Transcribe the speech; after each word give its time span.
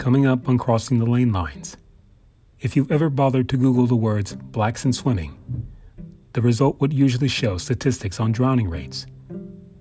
Coming 0.00 0.24
up 0.24 0.48
on 0.48 0.56
Crossing 0.56 0.98
the 0.98 1.04
Lane 1.04 1.30
Lines. 1.30 1.76
If 2.58 2.74
you've 2.74 2.90
ever 2.90 3.10
bothered 3.10 3.50
to 3.50 3.58
Google 3.58 3.86
the 3.86 3.94
words 3.94 4.34
blacks 4.34 4.82
and 4.82 4.94
swimming, 4.94 5.36
the 6.32 6.40
result 6.40 6.80
would 6.80 6.94
usually 6.94 7.28
show 7.28 7.58
statistics 7.58 8.18
on 8.18 8.32
drowning 8.32 8.70
rates. 8.70 9.04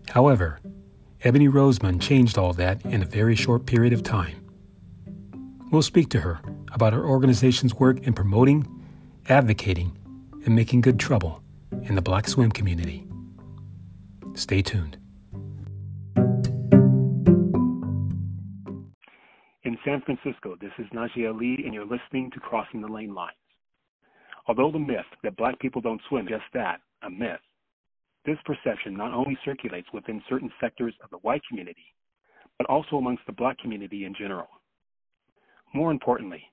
However, 0.09 0.59
Ebony 1.23 1.47
Rosemond 1.47 2.01
changed 2.01 2.37
all 2.37 2.51
that 2.51 2.83
in 2.83 3.01
a 3.01 3.05
very 3.05 3.33
short 3.33 3.65
period 3.65 3.93
of 3.93 4.03
time. 4.03 4.45
We'll 5.71 5.83
speak 5.83 6.09
to 6.09 6.19
her 6.19 6.41
about 6.73 6.91
her 6.91 7.05
organization's 7.05 7.75
work 7.75 8.05
in 8.05 8.11
promoting, 8.11 8.67
advocating, 9.29 9.97
and 10.45 10.53
making 10.53 10.81
good 10.81 10.99
trouble 10.99 11.41
in 11.83 11.95
the 11.95 12.01
black 12.01 12.27
swim 12.27 12.51
community. 12.51 13.07
Stay 14.35 14.61
tuned. 14.61 14.97
San 19.89 20.01
Francisco, 20.01 20.55
this 20.61 20.71
is 20.77 20.85
Najee 20.93 21.27
Ali, 21.27 21.63
and 21.65 21.73
you're 21.73 21.83
listening 21.83 22.29
to 22.31 22.39
Crossing 22.39 22.79
the 22.79 22.87
Lane 22.87 23.15
Lines. 23.15 23.33
Although 24.47 24.71
the 24.71 24.77
myth 24.77 25.07
that 25.23 25.35
black 25.35 25.59
people 25.59 25.81
don't 25.81 26.01
swim 26.07 26.27
is 26.27 26.33
just 26.33 26.43
that, 26.53 26.81
a 27.01 27.09
myth, 27.09 27.39
this 28.23 28.37
perception 28.45 28.95
not 28.95 29.15
only 29.15 29.35
circulates 29.43 29.87
within 29.91 30.21
certain 30.29 30.51
sectors 30.61 30.93
of 31.03 31.09
the 31.09 31.17
white 31.17 31.41
community, 31.49 31.95
but 32.59 32.67
also 32.67 32.97
amongst 32.97 33.25
the 33.25 33.33
black 33.33 33.57
community 33.57 34.05
in 34.05 34.13
general. 34.13 34.47
More 35.73 35.89
importantly, 35.89 36.43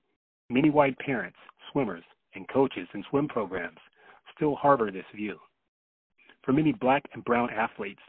many 0.49 0.71
white 0.71 0.97
parents, 0.97 1.37
swimmers, 1.71 2.03
and 2.33 2.49
coaches 2.49 2.87
in 2.95 3.03
swim 3.11 3.27
programs 3.27 3.77
still 4.35 4.55
harbor 4.55 4.89
this 4.89 5.05
view. 5.15 5.37
For 6.43 6.53
many 6.53 6.71
black 6.71 7.03
and 7.13 7.23
brown 7.23 7.51
athletes, 7.51 8.01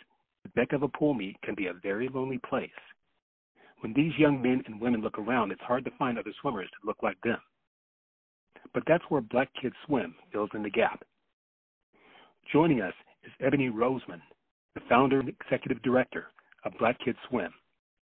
the 0.42 0.58
deck 0.58 0.72
of 0.72 0.84
a 0.84 0.88
pool 0.88 1.12
meet 1.12 1.36
can 1.42 1.54
be 1.54 1.66
a 1.66 1.74
very 1.74 2.08
lonely 2.08 2.38
place. 2.48 2.70
When 3.80 3.92
these 3.92 4.12
young 4.18 4.42
men 4.42 4.62
and 4.66 4.80
women 4.80 5.02
look 5.02 5.18
around, 5.18 5.52
it's 5.52 5.60
hard 5.62 5.84
to 5.84 5.90
find 5.98 6.18
other 6.18 6.32
swimmers 6.40 6.68
that 6.72 6.86
look 6.86 7.02
like 7.02 7.20
them. 7.22 7.38
But 8.74 8.82
that's 8.86 9.04
where 9.08 9.20
Black 9.20 9.48
Kids 9.60 9.76
Swim 9.86 10.14
fills 10.32 10.50
in 10.54 10.62
the 10.62 10.70
gap. 10.70 11.02
Joining 12.52 12.80
us 12.80 12.94
is 13.24 13.32
Ebony 13.40 13.70
Rosemond, 13.70 14.22
the 14.74 14.80
founder 14.88 15.20
and 15.20 15.28
executive 15.28 15.82
director 15.82 16.26
of 16.64 16.72
Black 16.78 16.98
Kids 17.04 17.18
Swim, 17.28 17.52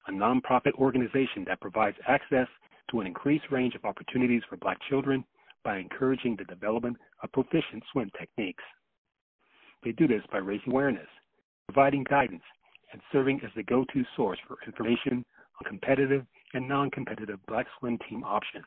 a 0.07 0.13
nonprofit 0.13 0.73
organization 0.75 1.45
that 1.47 1.61
provides 1.61 1.97
access 2.07 2.49
to 2.91 3.01
an 3.01 3.07
increased 3.07 3.47
range 3.51 3.75
of 3.75 3.85
opportunities 3.85 4.43
for 4.49 4.57
black 4.57 4.79
children 4.89 5.25
by 5.65 5.79
encouraging 5.79 6.37
the 6.37 6.45
development 6.45 6.97
of 7.23 7.33
proficient 7.33 7.83
swim 7.91 8.11
techniques. 8.17 8.63
They 9.83 9.93
do 9.93 10.07
this 10.07 10.23
by 10.31 10.39
raising 10.39 10.71
awareness, 10.71 11.09
providing 11.67 12.05
guidance, 12.05 12.45
and 12.93 13.03
serving 13.11 13.41
as 13.45 13.51
the 13.57 13.65
go-to 13.65 14.05
source 14.15 14.39
for 14.47 14.59
information 14.65 15.25
on 15.59 15.69
competitive 15.69 16.25
and 16.55 16.69
non-competitive 16.69 17.39
black 17.47 17.67
swim 17.79 17.99
team 18.09 18.25
options. 18.25 18.65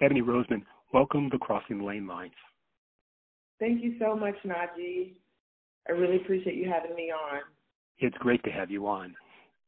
Ebony 0.00 0.22
Rosemond, 0.22 0.62
welcome 0.92 1.30
to 1.30 1.38
Crossing 1.38 1.78
the 1.78 1.84
Lane 1.84 2.06
Lines. 2.06 2.32
Thank 3.60 3.82
you 3.82 3.94
so 4.00 4.16
much, 4.16 4.34
Najee. 4.44 5.14
I 5.88 5.92
really 5.92 6.16
appreciate 6.16 6.56
you 6.56 6.70
having 6.70 6.96
me 6.96 7.12
on. 7.12 7.40
It's 7.98 8.16
great 8.18 8.42
to 8.44 8.50
have 8.50 8.70
you 8.70 8.86
on. 8.86 9.14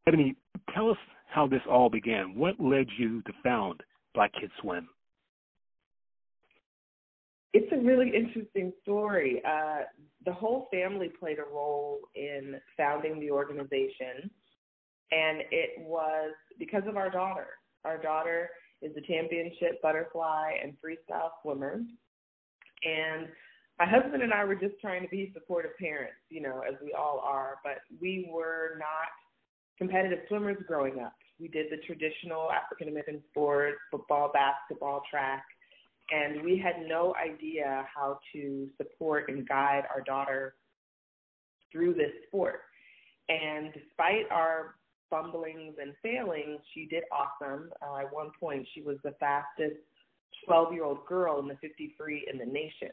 Ebony, 0.06 0.34
tell 0.74 0.90
us 0.90 0.96
how 1.28 1.46
this 1.46 1.60
all 1.68 1.88
began. 1.88 2.34
What 2.34 2.58
led 2.58 2.86
you 2.98 3.22
to 3.22 3.32
found 3.42 3.80
Black 4.14 4.32
Kids 4.40 4.52
Swim? 4.60 4.88
It's 7.52 7.70
a 7.72 7.76
really 7.76 8.12
interesting 8.14 8.72
story. 8.82 9.40
Uh, 9.46 9.82
the 10.26 10.32
whole 10.32 10.68
family 10.72 11.08
played 11.20 11.38
a 11.38 11.54
role 11.54 12.00
in 12.16 12.56
founding 12.76 13.20
the 13.20 13.30
organization, 13.30 14.28
and 15.12 15.42
it 15.50 15.70
was 15.78 16.32
because 16.58 16.82
of 16.88 16.96
our 16.96 17.10
daughter. 17.10 17.48
Our 17.84 18.00
daughter 18.00 18.50
is 18.82 18.92
a 18.96 19.00
championship 19.00 19.80
butterfly 19.82 20.52
and 20.62 20.74
freestyle 20.74 21.30
swimmer, 21.42 21.82
and 22.84 23.28
my 23.78 23.86
husband 23.86 24.22
and 24.22 24.32
I 24.32 24.44
were 24.44 24.54
just 24.54 24.80
trying 24.80 25.02
to 25.02 25.08
be 25.08 25.32
supportive 25.34 25.76
parents, 25.78 26.14
you 26.30 26.40
know, 26.40 26.60
as 26.60 26.74
we 26.82 26.92
all 26.92 27.20
are, 27.24 27.56
but 27.64 27.78
we 28.00 28.30
were 28.32 28.76
not 28.78 29.08
competitive 29.78 30.20
swimmers 30.28 30.56
growing 30.68 31.00
up. 31.00 31.14
We 31.40 31.48
did 31.48 31.66
the 31.70 31.78
traditional 31.78 32.50
African 32.52 32.88
American 32.88 33.20
sports, 33.30 33.78
football, 33.90 34.30
basketball, 34.32 35.02
track, 35.10 35.44
and 36.10 36.42
we 36.42 36.56
had 36.58 36.86
no 36.86 37.14
idea 37.16 37.86
how 37.92 38.20
to 38.32 38.68
support 38.76 39.28
and 39.28 39.48
guide 39.48 39.84
our 39.92 40.02
daughter 40.02 40.54
through 41.72 41.94
this 41.94 42.12
sport. 42.28 42.60
And 43.28 43.72
despite 43.72 44.30
our 44.30 44.76
fumblings 45.14 45.74
and 45.80 45.94
failings, 46.02 46.60
she 46.74 46.86
did 46.86 47.04
awesome. 47.12 47.70
Uh, 47.80 47.98
at 47.98 48.12
one 48.12 48.30
point, 48.38 48.66
she 48.74 48.80
was 48.80 48.96
the 49.04 49.12
fastest 49.20 49.76
12 50.46 50.72
year 50.72 50.84
old 50.84 51.06
girl 51.06 51.38
in 51.38 51.46
the 51.46 51.56
53 51.60 52.28
in 52.32 52.38
the 52.38 52.44
nation. 52.44 52.90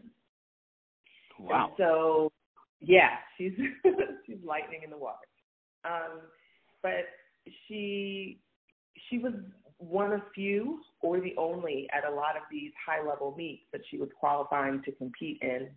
Wow. 1.40 1.68
And 1.68 1.74
so, 1.78 2.32
yeah, 2.80 3.18
she's 3.38 3.54
she's 4.26 4.38
lightning 4.46 4.82
in 4.84 4.92
the 4.92 4.98
water. 4.98 5.18
Um, 5.84 6.20
but 6.84 7.06
she 7.68 8.40
she 9.10 9.18
was 9.18 9.34
one 9.80 10.14
of 10.14 10.22
few 10.36 10.82
or 11.02 11.20
the 11.20 11.34
only 11.38 11.88
at 11.92 12.10
a 12.10 12.14
lot 12.14 12.36
of 12.36 12.44
these 12.52 12.72
high 12.86 13.04
level 13.04 13.34
meets 13.36 13.64
that 13.72 13.82
she 13.90 13.98
was 13.98 14.10
qualifying 14.20 14.84
to 14.86 14.92
compete 14.92 15.40
in. 15.42 15.70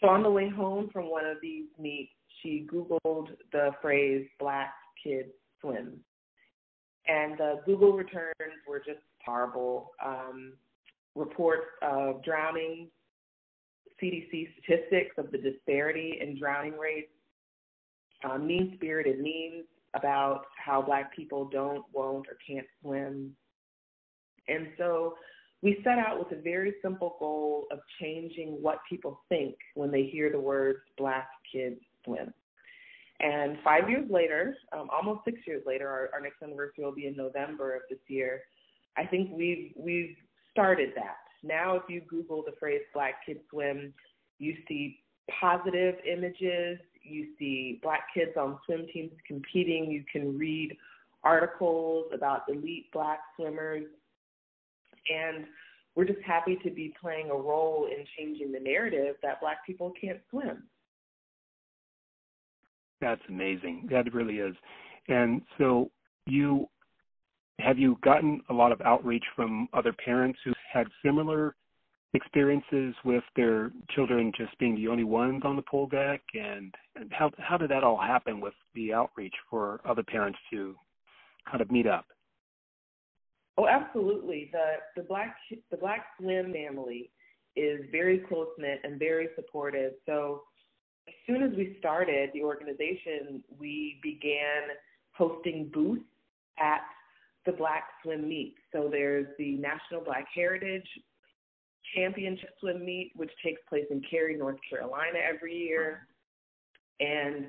So 0.00 0.08
on 0.08 0.22
the 0.22 0.30
way 0.30 0.48
home 0.48 0.88
from 0.90 1.10
one 1.10 1.26
of 1.26 1.36
these 1.42 1.66
meets, 1.78 2.12
she 2.42 2.66
Googled 2.72 3.28
the 3.52 3.70
phrase 3.80 4.26
black 4.38 4.72
kids 5.02 5.30
swim. 5.60 6.00
And 7.06 7.38
the 7.38 7.60
Google 7.66 7.92
returns 7.92 8.34
were 8.68 8.78
just 8.78 9.00
horrible. 9.24 9.90
Um, 10.04 10.54
reports 11.14 11.66
of 11.82 12.22
drowning, 12.22 12.88
CDC 14.02 14.48
statistics 14.52 15.16
of 15.18 15.30
the 15.30 15.38
disparity 15.38 16.18
in 16.20 16.38
drowning 16.38 16.76
rates, 16.76 17.10
uh, 18.24 18.38
mean 18.38 18.72
spirited 18.76 19.18
memes 19.18 19.66
about 19.94 20.44
how 20.56 20.80
black 20.80 21.14
people 21.14 21.48
don't, 21.50 21.84
won't, 21.92 22.26
or 22.28 22.36
can't 22.46 22.66
swim. 22.80 23.34
And 24.46 24.68
so 24.78 25.14
we 25.62 25.78
set 25.84 25.98
out 25.98 26.18
with 26.18 26.38
a 26.38 26.40
very 26.40 26.74
simple 26.82 27.16
goal 27.18 27.66
of 27.70 27.80
changing 28.00 28.58
what 28.60 28.78
people 28.88 29.20
think 29.28 29.56
when 29.74 29.90
they 29.90 30.04
hear 30.04 30.30
the 30.30 30.40
words 30.40 30.78
black 30.96 31.28
kids 31.52 31.80
swim. 32.04 32.32
And 33.20 33.58
five 33.62 33.88
years 33.90 34.10
later, 34.10 34.56
um, 34.72 34.88
almost 34.90 35.24
six 35.24 35.38
years 35.46 35.62
later, 35.66 35.88
our, 35.88 36.10
our 36.14 36.20
next 36.20 36.42
anniversary 36.42 36.84
will 36.84 36.94
be 36.94 37.06
in 37.06 37.16
November 37.16 37.74
of 37.74 37.82
this 37.90 37.98
year. 38.08 38.42
I 38.96 39.04
think 39.04 39.30
we've 39.32 39.72
we've 39.76 40.16
started 40.50 40.90
that. 40.96 41.16
Now, 41.42 41.76
if 41.76 41.82
you 41.88 42.00
Google 42.08 42.42
the 42.44 42.52
phrase 42.58 42.80
Black 42.92 43.24
Kids 43.24 43.40
Swim, 43.50 43.92
you 44.38 44.56
see 44.66 45.00
positive 45.40 45.96
images, 46.10 46.78
you 47.02 47.28
see 47.38 47.78
Black 47.82 48.04
kids 48.12 48.32
on 48.36 48.58
swim 48.66 48.86
teams 48.92 49.12
competing, 49.26 49.90
you 49.90 50.04
can 50.10 50.36
read 50.36 50.76
articles 51.22 52.06
about 52.12 52.42
elite 52.48 52.90
Black 52.92 53.20
swimmers, 53.36 53.84
and 55.14 55.44
we're 55.94 56.04
just 56.04 56.22
happy 56.24 56.58
to 56.64 56.70
be 56.70 56.94
playing 57.00 57.30
a 57.30 57.34
role 57.34 57.86
in 57.90 58.04
changing 58.18 58.52
the 58.52 58.60
narrative 58.60 59.16
that 59.22 59.40
Black 59.40 59.64
people 59.66 59.92
can't 60.00 60.20
swim. 60.30 60.62
That's 63.00 63.20
amazing. 63.28 63.88
That 63.90 64.12
really 64.12 64.38
is. 64.38 64.54
And 65.08 65.42
so 65.58 65.90
you 66.26 66.66
have 67.58 67.78
you 67.78 67.98
gotten 68.02 68.40
a 68.48 68.54
lot 68.54 68.72
of 68.72 68.80
outreach 68.80 69.24
from 69.36 69.68
other 69.72 69.92
parents 69.92 70.38
who 70.44 70.52
had 70.72 70.86
similar 71.04 71.54
experiences 72.14 72.94
with 73.04 73.22
their 73.36 73.70
children 73.90 74.32
just 74.36 74.56
being 74.58 74.74
the 74.74 74.88
only 74.88 75.04
ones 75.04 75.42
on 75.44 75.56
the 75.56 75.62
pool 75.62 75.86
deck 75.86 76.20
and, 76.34 76.74
and 76.96 77.12
how 77.12 77.30
how 77.38 77.56
did 77.56 77.70
that 77.70 77.84
all 77.84 77.98
happen 78.00 78.40
with 78.40 78.54
the 78.74 78.92
outreach 78.92 79.34
for 79.48 79.80
other 79.84 80.02
parents 80.02 80.38
to 80.50 80.74
kind 81.48 81.60
of 81.60 81.70
meet 81.70 81.86
up? 81.86 82.06
Oh, 83.56 83.66
absolutely. 83.66 84.50
The 84.52 84.76
the 84.96 85.06
black 85.06 85.36
the 85.70 85.76
black 85.76 86.06
swim 86.18 86.52
family 86.52 87.10
is 87.56 87.80
very 87.92 88.18
close 88.18 88.48
knit 88.58 88.80
and 88.84 88.98
very 88.98 89.28
supportive. 89.36 89.92
So 90.06 90.42
as 91.08 91.14
soon 91.26 91.42
as 91.42 91.50
we 91.56 91.76
started 91.78 92.30
the 92.34 92.42
organization, 92.42 93.42
we 93.58 94.00
began 94.02 94.68
hosting 95.12 95.70
booths 95.72 96.02
at 96.58 96.80
the 97.46 97.52
Black 97.52 97.84
Swim 98.02 98.28
Meet. 98.28 98.54
So 98.72 98.88
there's 98.90 99.26
the 99.38 99.56
National 99.56 100.02
Black 100.04 100.26
Heritage 100.34 100.86
Championship 101.94 102.50
Swim 102.60 102.84
Meet, 102.84 103.12
which 103.16 103.30
takes 103.44 103.60
place 103.68 103.86
in 103.90 104.02
Cary, 104.08 104.36
North 104.36 104.58
Carolina 104.68 105.18
every 105.18 105.56
year, 105.56 106.06
and 107.00 107.46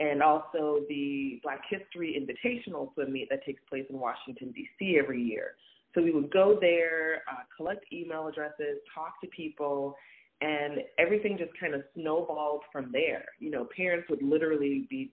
and 0.00 0.22
also 0.22 0.80
the 0.88 1.38
Black 1.44 1.62
History 1.70 2.18
Invitational 2.18 2.92
Swim 2.94 3.12
Meet 3.12 3.28
that 3.30 3.44
takes 3.44 3.62
place 3.68 3.84
in 3.88 3.98
Washington 3.98 4.52
D.C. 4.52 4.98
every 5.00 5.22
year. 5.22 5.52
So 5.94 6.02
we 6.02 6.10
would 6.10 6.32
go 6.32 6.58
there, 6.60 7.22
uh, 7.30 7.42
collect 7.56 7.84
email 7.92 8.26
addresses, 8.26 8.78
talk 8.92 9.20
to 9.20 9.28
people, 9.28 9.94
and 10.40 10.80
everything 10.98 11.38
just 11.38 11.52
kind 11.58 11.74
of 11.74 11.82
snowballed 11.94 12.62
from 12.72 12.90
there. 12.92 13.24
You 13.38 13.50
know, 13.50 13.66
parents 13.76 14.08
would 14.10 14.22
literally 14.22 14.86
be 14.90 15.12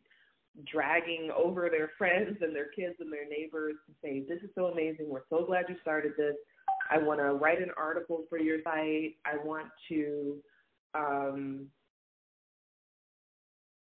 dragging 0.72 1.30
over 1.36 1.70
their 1.70 1.92
friends 1.98 2.38
and 2.42 2.56
their 2.56 2.70
kids 2.76 2.96
and 3.00 3.12
their 3.12 3.28
neighbors 3.28 3.76
to 3.88 3.94
say, 4.04 4.24
This 4.28 4.42
is 4.44 4.50
so 4.56 4.68
amazing. 4.68 5.10
We're 5.10 5.22
so 5.30 5.46
glad 5.46 5.66
you 5.70 5.76
started 5.82 6.14
this. 6.18 6.36
I 6.90 6.98
want 6.98 7.20
to 7.20 7.34
write 7.34 7.62
an 7.62 7.72
article 7.78 8.26
for 8.30 8.38
your 8.38 8.58
site. 8.64 9.16
I 9.26 9.38
want 9.44 9.68
to 9.90 10.38
um, 10.94 11.68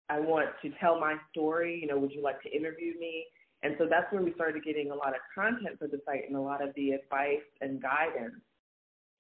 I 0.09 0.21
want 0.21 0.51
to 0.63 0.71
tell 0.81 1.01
my 1.01 1.17
story. 1.31 1.79
You 1.81 1.89
know, 1.89 1.99
would 1.99 2.13
you 2.13 2.23
like 2.23 2.43
to 2.43 2.55
interview 2.55 2.99
me? 2.99 3.25
And 3.63 3.75
so 3.79 3.87
that's 3.89 4.13
where 4.13 4.23
we 4.23 4.33
started 4.35 4.63
getting 4.63 4.91
a 4.91 4.95
lot 4.95 5.09
of 5.09 5.21
content 5.35 5.79
for 5.79 5.89
the 5.89 5.99
site 6.05 6.25
and 6.29 6.37
a 6.37 6.41
lot 6.41 6.63
of 6.63 6.75
the 6.77 6.91
advice 6.91 7.39
and 7.63 7.83
guidance. 7.83 8.41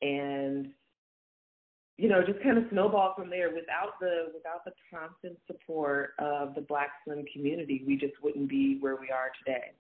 And 0.02 0.68
you 1.96 2.08
know, 2.08 2.22
just 2.26 2.42
kind 2.42 2.58
of 2.58 2.64
snowball 2.70 3.14
from 3.16 3.30
there. 3.30 3.48
Without 3.48 4.00
the 4.00 4.32
without 4.34 4.64
the 4.64 4.72
constant 4.92 5.38
support 5.46 6.14
of 6.18 6.54
the 6.54 6.60
Black 6.60 6.90
swim 7.04 7.24
community, 7.32 7.84
we 7.86 7.96
just 7.96 8.14
wouldn't 8.22 8.48
be 8.48 8.78
where 8.80 8.96
we 8.96 9.10
are 9.10 9.30
today. 9.44 9.72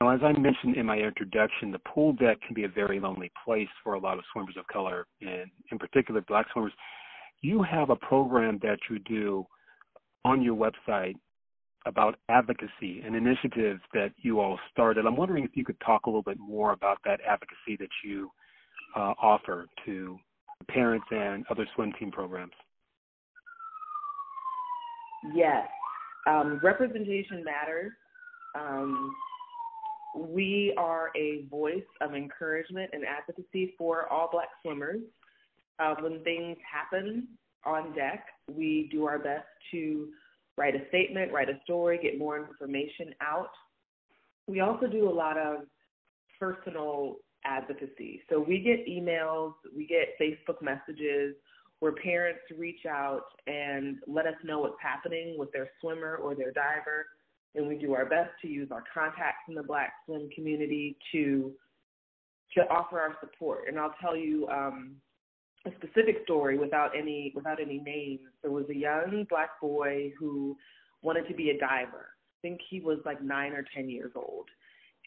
Now, 0.00 0.10
as 0.10 0.20
I 0.22 0.38
mentioned 0.38 0.76
in 0.76 0.86
my 0.86 0.98
introduction, 0.98 1.72
the 1.72 1.80
pool 1.80 2.12
deck 2.12 2.38
can 2.46 2.54
be 2.54 2.64
a 2.64 2.68
very 2.68 3.00
lonely 3.00 3.32
place 3.44 3.68
for 3.82 3.94
a 3.94 3.98
lot 3.98 4.18
of 4.18 4.24
swimmers 4.32 4.56
of 4.58 4.66
color, 4.66 5.06
and 5.22 5.50
in 5.72 5.78
particular, 5.78 6.20
Black 6.28 6.46
swimmers. 6.52 6.72
You 7.42 7.62
have 7.62 7.90
a 7.90 7.96
program 7.96 8.58
that 8.62 8.78
you 8.90 8.98
do 9.00 9.46
on 10.24 10.42
your 10.42 10.56
website 10.56 11.14
about 11.86 12.18
advocacy 12.28 13.02
and 13.04 13.14
initiatives 13.14 13.80
that 13.94 14.10
you 14.18 14.40
all 14.40 14.58
started. 14.72 15.06
I'm 15.06 15.16
wondering 15.16 15.44
if 15.44 15.50
you 15.54 15.64
could 15.64 15.80
talk 15.80 16.06
a 16.06 16.10
little 16.10 16.22
bit 16.22 16.38
more 16.38 16.72
about 16.72 16.98
that 17.04 17.20
advocacy 17.26 17.76
that 17.78 17.88
you 18.04 18.30
uh, 18.96 19.14
offer 19.20 19.66
to 19.84 20.18
parents 20.68 21.06
and 21.10 21.44
other 21.50 21.66
swim 21.74 21.92
team 21.98 22.10
programs? 22.10 22.52
Yes, 25.34 25.68
um, 26.26 26.60
representation 26.62 27.44
matters. 27.44 27.92
Um, 28.54 29.14
we 30.16 30.72
are 30.78 31.10
a 31.16 31.44
voice 31.50 31.84
of 32.00 32.14
encouragement 32.14 32.90
and 32.92 33.04
advocacy 33.04 33.74
for 33.76 34.08
all 34.08 34.28
black 34.32 34.48
swimmers. 34.62 35.00
Uh, 35.78 35.94
when 36.00 36.22
things 36.24 36.56
happen 36.70 37.28
on 37.64 37.94
deck, 37.94 38.24
we 38.50 38.88
do 38.90 39.04
our 39.04 39.18
best 39.18 39.46
to 39.72 40.08
write 40.56 40.74
a 40.74 40.88
statement, 40.88 41.32
write 41.32 41.50
a 41.50 41.60
story, 41.64 41.98
get 42.02 42.18
more 42.18 42.38
information 42.38 43.14
out. 43.20 43.50
We 44.46 44.60
also 44.60 44.86
do 44.86 45.08
a 45.08 45.12
lot 45.12 45.36
of 45.36 45.64
personal 46.40 47.16
advocacy. 47.46 48.22
So 48.28 48.40
we 48.40 48.58
get 48.58 48.86
emails, 48.86 49.54
we 49.74 49.86
get 49.86 50.18
Facebook 50.20 50.60
messages 50.60 51.34
where 51.80 51.92
parents 51.92 52.40
reach 52.58 52.86
out 52.88 53.24
and 53.46 53.98
let 54.06 54.26
us 54.26 54.34
know 54.44 54.60
what's 54.60 54.80
happening 54.82 55.36
with 55.38 55.52
their 55.52 55.68
swimmer 55.80 56.16
or 56.16 56.34
their 56.34 56.52
diver. 56.52 57.06
And 57.54 57.68
we 57.68 57.76
do 57.76 57.94
our 57.94 58.06
best 58.06 58.30
to 58.42 58.48
use 58.48 58.68
our 58.70 58.84
contacts 58.92 59.44
in 59.48 59.54
the 59.54 59.62
black 59.62 59.92
swim 60.04 60.28
community 60.34 60.96
to 61.12 61.52
to 62.54 62.62
offer 62.68 62.98
our 62.98 63.16
support. 63.20 63.64
And 63.68 63.78
I'll 63.78 63.94
tell 64.00 64.16
you 64.16 64.46
um, 64.48 64.96
a 65.66 65.70
specific 65.76 66.18
story 66.24 66.58
without 66.58 66.90
any 66.96 67.32
without 67.34 67.60
any 67.60 67.78
names. 67.78 68.20
There 68.42 68.50
was 68.50 68.66
a 68.70 68.76
young 68.76 69.26
black 69.28 69.60
boy 69.60 70.12
who 70.18 70.56
wanted 71.02 71.28
to 71.28 71.34
be 71.34 71.50
a 71.50 71.58
diver. 71.58 72.08
I 72.08 72.38
think 72.42 72.60
he 72.70 72.80
was 72.80 72.98
like 73.04 73.22
nine 73.22 73.52
or 73.52 73.64
ten 73.74 73.88
years 73.88 74.12
old. 74.14 74.46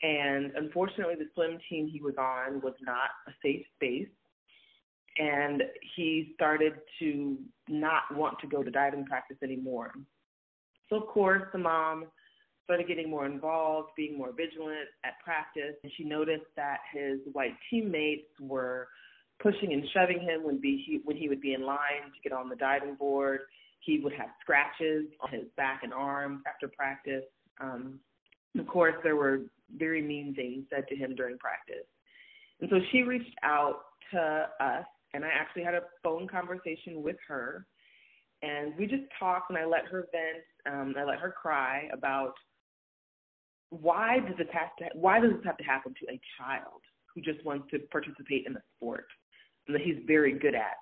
And 0.02 0.52
unfortunately, 0.56 1.16
the 1.16 1.28
swim 1.34 1.58
team 1.70 1.88
he 1.88 2.02
was 2.02 2.16
on 2.18 2.62
was 2.62 2.74
not 2.82 3.10
a 3.28 3.32
safe 3.44 3.66
space. 3.76 4.08
And 5.18 5.64
he 5.96 6.32
started 6.36 6.74
to 7.00 7.38
not 7.68 8.04
want 8.16 8.40
to 8.40 8.48
go 8.48 8.64
to 8.64 8.72
diving 8.72 9.06
practice 9.06 9.38
anymore. 9.44 9.92
So, 10.90 10.96
of 10.96 11.08
course, 11.08 11.44
the 11.52 11.60
mom 11.60 12.06
started 12.64 12.88
getting 12.88 13.10
more 13.10 13.26
involved, 13.26 13.90
being 13.98 14.18
more 14.18 14.32
vigilant 14.32 14.88
at 15.04 15.14
practice. 15.24 15.76
And 15.84 15.92
she 15.98 16.04
noticed 16.04 16.46
that 16.56 16.78
his 16.94 17.20
white 17.34 17.56
teammates 17.70 18.30
were 18.40 18.88
pushing 19.42 19.74
and 19.74 19.84
shoving 19.94 20.22
him 20.22 20.44
when, 20.44 20.62
be, 20.62 20.84
he, 20.86 21.02
when 21.04 21.18
he 21.18 21.28
would 21.28 21.42
be 21.42 21.54
in 21.54 21.64
line 21.64 22.12
to 22.14 22.30
get 22.30 22.32
on 22.32 22.48
the 22.48 22.56
diving 22.56 22.96
board. 22.96 23.42
He 23.82 24.00
would 24.00 24.14
have 24.14 24.30
scratches 24.42 25.06
on 25.20 25.32
his 25.32 25.46
back 25.58 25.82
and 25.84 25.94
arms 25.94 26.42
after 26.48 26.68
practice. 26.68 27.24
Um, 27.60 28.00
of 28.58 28.68
course, 28.68 28.96
there 29.04 29.16
were 29.16 29.42
very 29.78 30.02
mean 30.02 30.34
things 30.34 30.66
said 30.70 30.88
to 30.88 30.96
him 30.96 31.16
during 31.16 31.38
practice. 31.38 31.86
And 32.62 32.70
so 32.70 32.80
she 32.92 33.04
reached 33.04 33.36
out 33.44 33.82
to 34.12 34.48
us, 34.60 34.86
and 35.14 35.24
I 35.24 35.30
actually 35.30 35.64
had 35.64 35.76
a 35.76 35.82
phone 36.04 36.28
conversation 36.28 37.04
with 37.04 37.18
her. 37.28 37.66
And 38.42 38.74
we 38.78 38.88
just 38.88 39.04
talked, 39.20 39.50
and 39.50 39.58
I 39.58 39.66
let 39.66 39.86
her 39.86 40.08
vent. 40.12 40.44
Um, 40.74 40.96
I 40.98 41.04
let 41.04 41.20
her 41.20 41.32
cry 41.32 41.90
about 41.94 42.34
why 43.70 44.20
does 44.20 44.38
this 44.38 44.48
have 44.52 44.76
to 44.80 44.98
why 44.98 45.20
does 45.20 45.32
this 45.32 45.46
have 45.46 45.58
to 45.58 45.64
happen 45.64 45.94
to 46.00 46.12
a 46.12 46.20
child 46.40 46.82
who 47.14 47.22
just 47.22 47.44
wants 47.46 47.70
to 47.72 47.80
participate 47.92 48.46
in 48.48 48.56
a 48.56 48.62
sport 48.76 49.06
and 49.68 49.76
that 49.76 49.82
he's 49.82 49.98
very 50.08 50.34
good 50.34 50.56
at, 50.56 50.78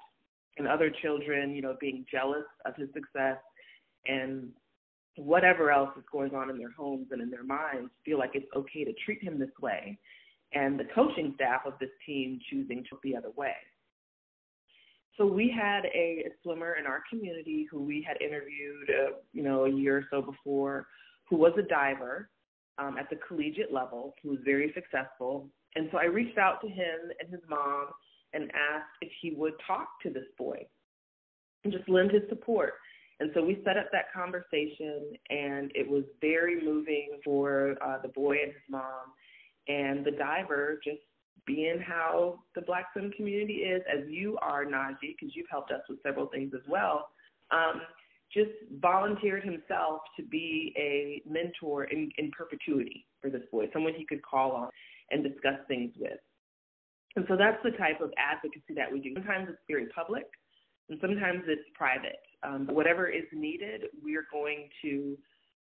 and 0.58 0.68
other 0.68 0.92
children, 1.02 1.54
you 1.54 1.62
know, 1.62 1.75
being 1.81 2.06
jealous 2.10 2.46
of 2.66 2.75
his 2.75 2.88
success 2.94 3.38
and 4.06 4.50
whatever 5.22 5.72
else 5.72 5.90
is 5.98 6.04
going 6.12 6.34
on 6.36 6.50
in 6.50 6.58
their 6.58 6.72
homes 6.72 7.08
and 7.12 7.22
in 7.22 7.30
their 7.30 7.44
minds 7.44 7.90
feel 8.06 8.18
like 8.18 8.31
it's 8.34 8.48
okay 8.56 8.84
to 8.84 8.94
treat 9.06 9.22
him 9.22 9.40
this 9.40 9.50
way 9.62 9.98
and 10.54 10.80
the 10.80 10.86
coaching 10.96 11.34
staff 11.36 11.62
of 11.66 11.74
this 11.80 11.90
team 12.06 12.40
choosing 12.50 12.84
to 12.90 12.98
the 13.04 13.16
other 13.16 13.31
way. 13.36 13.56
So 15.18 15.25
we 15.25 15.50
had 15.50 15.86
a, 15.86 16.25
swimmer 16.44 16.75
in 16.80 16.86
our 16.86 17.02
community 17.10 17.68
who 17.69 17.81
we 17.81 18.06
had 18.08 18.22
interviewed, 18.22 18.90
uh, 18.90 19.14
you 19.34 19.42
know, 19.42 19.66
a 19.66 19.69
year 19.69 19.98
or 19.98 20.04
so 20.12 20.22
before, 20.22 20.88
who 21.30 21.38
was 21.38 21.54
a 21.58 21.64
diver 21.64 22.30
um, 22.78 22.98
at 22.98 23.10
the 23.10 23.16
collegiate 23.28 23.74
level, 23.74 24.14
who 24.22 24.30
was 24.30 24.40
very 24.46 24.72
successful. 24.74 25.50
And 25.75 25.90
so 25.92 25.98
I 25.98 26.06
reached 26.06 26.38
out 26.38 26.62
to 26.62 26.68
him 26.68 27.12
and 27.19 27.30
his 27.30 27.42
mom 27.50 27.88
and 28.34 28.44
asked 28.44 28.96
if 29.02 29.10
he 29.22 29.31
would 29.31 29.54
talk 29.66 29.88
to 30.04 30.10
this 30.12 30.28
boy 30.38 30.66
and 31.64 31.74
just 31.74 31.90
lend 31.90 32.12
his 32.12 32.24
support. 32.30 32.74
And 33.19 33.31
so 33.34 33.44
we 33.44 33.62
set 33.66 33.78
up 33.78 33.88
that 33.92 34.14
conversation, 34.14 35.14
and 35.30 35.72
it 35.74 35.90
was 35.90 36.04
very 36.22 36.64
moving 36.64 37.19
for 37.24 37.75
uh, 37.84 37.98
the 38.02 38.10
boy 38.10 38.38
and 38.44 38.54
his 38.54 38.62
mom, 38.69 39.14
and 39.68 40.06
the 40.06 40.12
diver 40.12 40.80
just 40.84 41.00
being 41.46 41.80
how 41.80 42.40
the 42.56 42.62
Black 42.62 42.88
swim 42.94 43.12
community 43.16 43.56
is, 43.56 43.81
as 43.92 44.08
you 44.08 44.38
are, 44.42 44.66
Najee, 44.66 45.16
because 45.19 45.36
you've 45.36 45.50
helped 45.50 45.72
us 45.72 45.81
with 45.90 45.98
several 46.04 46.28
things 46.28 46.52
as 46.54 46.62
well. 46.69 47.08
Um, 47.52 47.81
just 48.34 48.52
volunteered 48.81 49.44
himself 49.44 50.02
to 50.18 50.24
be 50.24 50.74
a 50.78 51.21
mentor 51.28 51.86
in, 51.86 52.12
in 52.18 52.30
perpetuity 52.31 53.06
for 53.21 53.30
this 53.30 53.44
boy, 53.52 53.68
someone 53.71 53.94
he 53.95 54.06
could 54.06 54.21
call 54.21 54.52
on 54.52 54.69
and 55.12 55.24
discuss 55.24 55.56
things 55.68 55.94
with. 55.97 56.19
And 57.16 57.26
so 57.30 57.38
that's 57.38 57.57
the 57.64 57.71
type 57.71 58.02
of 58.02 58.12
advocacy 58.18 58.76
that 58.76 58.92
we 58.92 59.00
do. 59.00 59.14
Sometimes 59.16 59.47
it's 59.50 59.57
very 59.68 59.88
public, 59.88 60.26
and 60.89 60.97
sometimes 61.01 61.44
it's 61.47 61.67
private. 61.73 62.19
Um, 62.44 62.67
whatever 62.67 63.07
is 63.07 63.25
needed, 63.33 63.83
we 64.03 64.15
are 64.15 64.25
going 64.31 64.69
to 64.83 65.17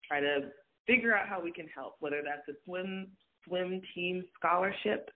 try 0.07 0.19
to 0.19 0.49
figure 0.87 1.15
out 1.15 1.27
how 1.27 1.41
we 1.41 1.51
can 1.51 1.67
help, 1.67 1.95
whether 1.99 2.21
that's 2.23 2.47
a 2.49 2.59
swim 2.65 3.07
swim 3.47 3.81
team 3.95 4.23
scholarship, 4.37 5.09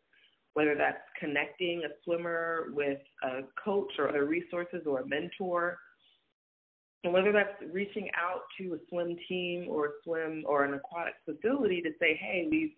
whether 0.53 0.75
that's 0.75 1.03
connecting 1.19 1.83
a 1.85 1.89
swimmer 2.03 2.67
with 2.73 2.99
a 3.23 3.41
coach 3.63 3.91
or 3.99 4.09
other 4.09 4.25
resources 4.25 4.81
or 4.85 5.01
a 5.01 5.07
mentor, 5.07 5.77
and 7.03 7.13
whether 7.13 7.31
that's 7.31 7.53
reaching 7.71 8.09
out 8.15 8.41
to 8.59 8.73
a 8.73 8.77
swim 8.89 9.15
team 9.29 9.67
or 9.69 9.85
a 9.85 9.89
swim 10.03 10.43
or 10.47 10.65
an 10.65 10.73
aquatic 10.73 11.13
facility 11.23 11.81
to 11.81 11.91
say, 11.99 12.19
hey, 12.19 12.47
we 12.49 12.75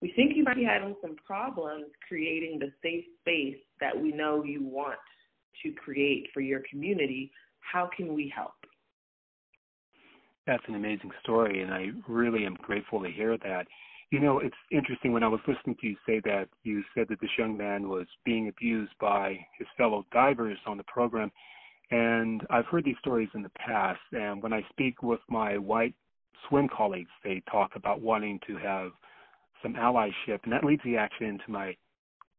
we 0.00 0.12
think 0.16 0.34
you 0.34 0.44
might 0.44 0.56
be 0.56 0.64
having 0.64 0.96
some 1.02 1.14
problems 1.26 1.84
creating 2.08 2.58
the 2.58 2.72
safe 2.82 3.04
space 3.20 3.62
that 3.80 4.00
we 4.00 4.12
know 4.12 4.42
you 4.42 4.64
want 4.64 4.98
to 5.62 5.72
create 5.72 6.28
for 6.32 6.40
your 6.40 6.62
community 6.70 7.30
how 7.60 7.88
can 7.96 8.14
we 8.14 8.32
help? 8.34 8.54
That's 10.46 10.62
an 10.66 10.74
amazing 10.74 11.10
story, 11.22 11.62
and 11.62 11.72
I 11.72 11.88
really 12.08 12.44
am 12.44 12.54
grateful 12.54 13.02
to 13.02 13.10
hear 13.10 13.36
that. 13.38 13.66
You 14.10 14.18
know, 14.18 14.40
it's 14.40 14.56
interesting 14.72 15.12
when 15.12 15.22
I 15.22 15.28
was 15.28 15.40
listening 15.46 15.76
to 15.80 15.86
you 15.86 15.96
say 16.04 16.20
that 16.24 16.48
you 16.64 16.82
said 16.94 17.06
that 17.10 17.20
this 17.20 17.30
young 17.38 17.56
man 17.56 17.88
was 17.88 18.06
being 18.24 18.48
abused 18.48 18.92
by 19.00 19.38
his 19.56 19.68
fellow 19.76 20.04
divers 20.12 20.58
on 20.66 20.78
the 20.78 20.84
program. 20.84 21.30
And 21.92 22.44
I've 22.50 22.66
heard 22.66 22.84
these 22.84 22.96
stories 22.98 23.28
in 23.34 23.42
the 23.42 23.50
past. 23.50 24.00
And 24.12 24.42
when 24.42 24.52
I 24.52 24.62
speak 24.70 25.02
with 25.02 25.20
my 25.28 25.58
white 25.58 25.94
swim 26.48 26.68
colleagues, 26.68 27.10
they 27.22 27.42
talk 27.50 27.72
about 27.76 28.00
wanting 28.00 28.40
to 28.48 28.56
have 28.56 28.90
some 29.62 29.74
allyship. 29.74 30.40
And 30.42 30.52
that 30.52 30.64
leads 30.64 30.84
me 30.84 30.96
actually 30.96 31.28
into 31.28 31.48
my 31.48 31.76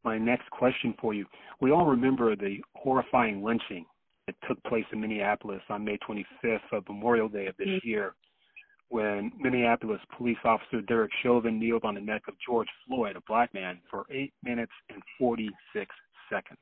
my 0.03 0.17
next 0.17 0.50
question 0.51 0.93
for 1.00 1.13
you. 1.13 1.25
We 1.60 1.72
all 1.72 1.86
remember 1.86 2.36
the 2.36 2.58
horrifying 2.75 3.43
lynching 3.43 3.86
that 4.27 4.36
took 4.48 4.62
place 4.63 4.86
in 4.91 5.01
Minneapolis 5.01 5.62
on 5.70 5.84
May 5.84 5.98
25th 5.98 6.60
of 6.72 6.88
Memorial 6.88 7.29
Day 7.29 7.48
of 7.48 7.58
this 7.58 7.67
mm-hmm. 7.67 7.88
year 7.88 8.15
when 8.89 9.31
Minneapolis 9.39 10.01
police 10.17 10.38
officer 10.43 10.81
Derek 10.81 11.12
Chauvin 11.24 11.58
kneeled 11.58 11.86
on 11.86 11.96
the 11.96 12.01
neck 12.01 12.24
of 12.27 12.34
George 12.46 12.67
Floyd, 12.86 13.15
a 13.15 13.22
black 13.25 13.53
man, 13.53 13.79
for 13.89 14.05
8 14.12 14.34
minutes 14.43 14.74
and 14.89 15.01
46 15.17 15.96
seconds. 16.29 16.60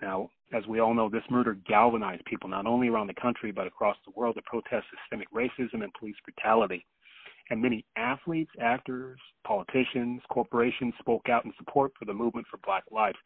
Now, 0.00 0.30
as 0.54 0.66
we 0.66 0.80
all 0.80 0.94
know, 0.94 1.10
this 1.10 1.22
murder 1.30 1.58
galvanized 1.68 2.24
people 2.24 2.48
not 2.48 2.66
only 2.66 2.88
around 2.88 3.08
the 3.08 3.20
country 3.20 3.52
but 3.52 3.66
across 3.66 3.96
the 4.06 4.12
world 4.16 4.36
to 4.36 4.42
protest 4.42 4.86
systemic 4.96 5.30
racism 5.32 5.82
and 5.82 5.92
police 5.98 6.16
brutality. 6.24 6.86
And 7.50 7.62
many 7.62 7.84
athletes, 7.96 8.50
actors, 8.60 9.18
politicians, 9.46 10.20
corporations 10.30 10.94
spoke 10.98 11.28
out 11.28 11.44
in 11.44 11.52
support 11.58 11.92
for 11.98 12.04
the 12.04 12.12
movement 12.12 12.46
for 12.50 12.58
Black 12.64 12.84
lives. 12.90 13.16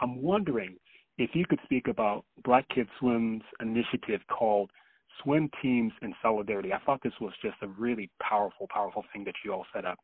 I'm 0.00 0.22
wondering 0.22 0.76
if 1.18 1.30
you 1.34 1.44
could 1.46 1.60
speak 1.64 1.88
about 1.88 2.24
Black 2.44 2.68
Kids 2.68 2.88
Swim's 2.98 3.42
initiative 3.60 4.20
called 4.28 4.70
Swim 5.22 5.50
Teams 5.62 5.92
in 6.02 6.14
Solidarity. 6.22 6.72
I 6.72 6.78
thought 6.80 7.00
this 7.02 7.12
was 7.20 7.32
just 7.42 7.56
a 7.62 7.68
really 7.68 8.10
powerful, 8.20 8.66
powerful 8.72 9.04
thing 9.12 9.24
that 9.24 9.34
you 9.44 9.52
all 9.52 9.66
set 9.74 9.84
up. 9.84 9.98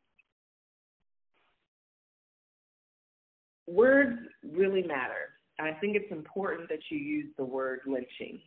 Words 3.67 4.19
really 4.43 4.83
matter. 4.83 5.35
I 5.59 5.73
think 5.73 5.95
it's 5.95 6.11
important 6.11 6.69
that 6.69 6.79
you 6.89 6.97
use 6.97 7.27
the 7.37 7.45
word 7.45 7.81
lynching. 7.85 8.39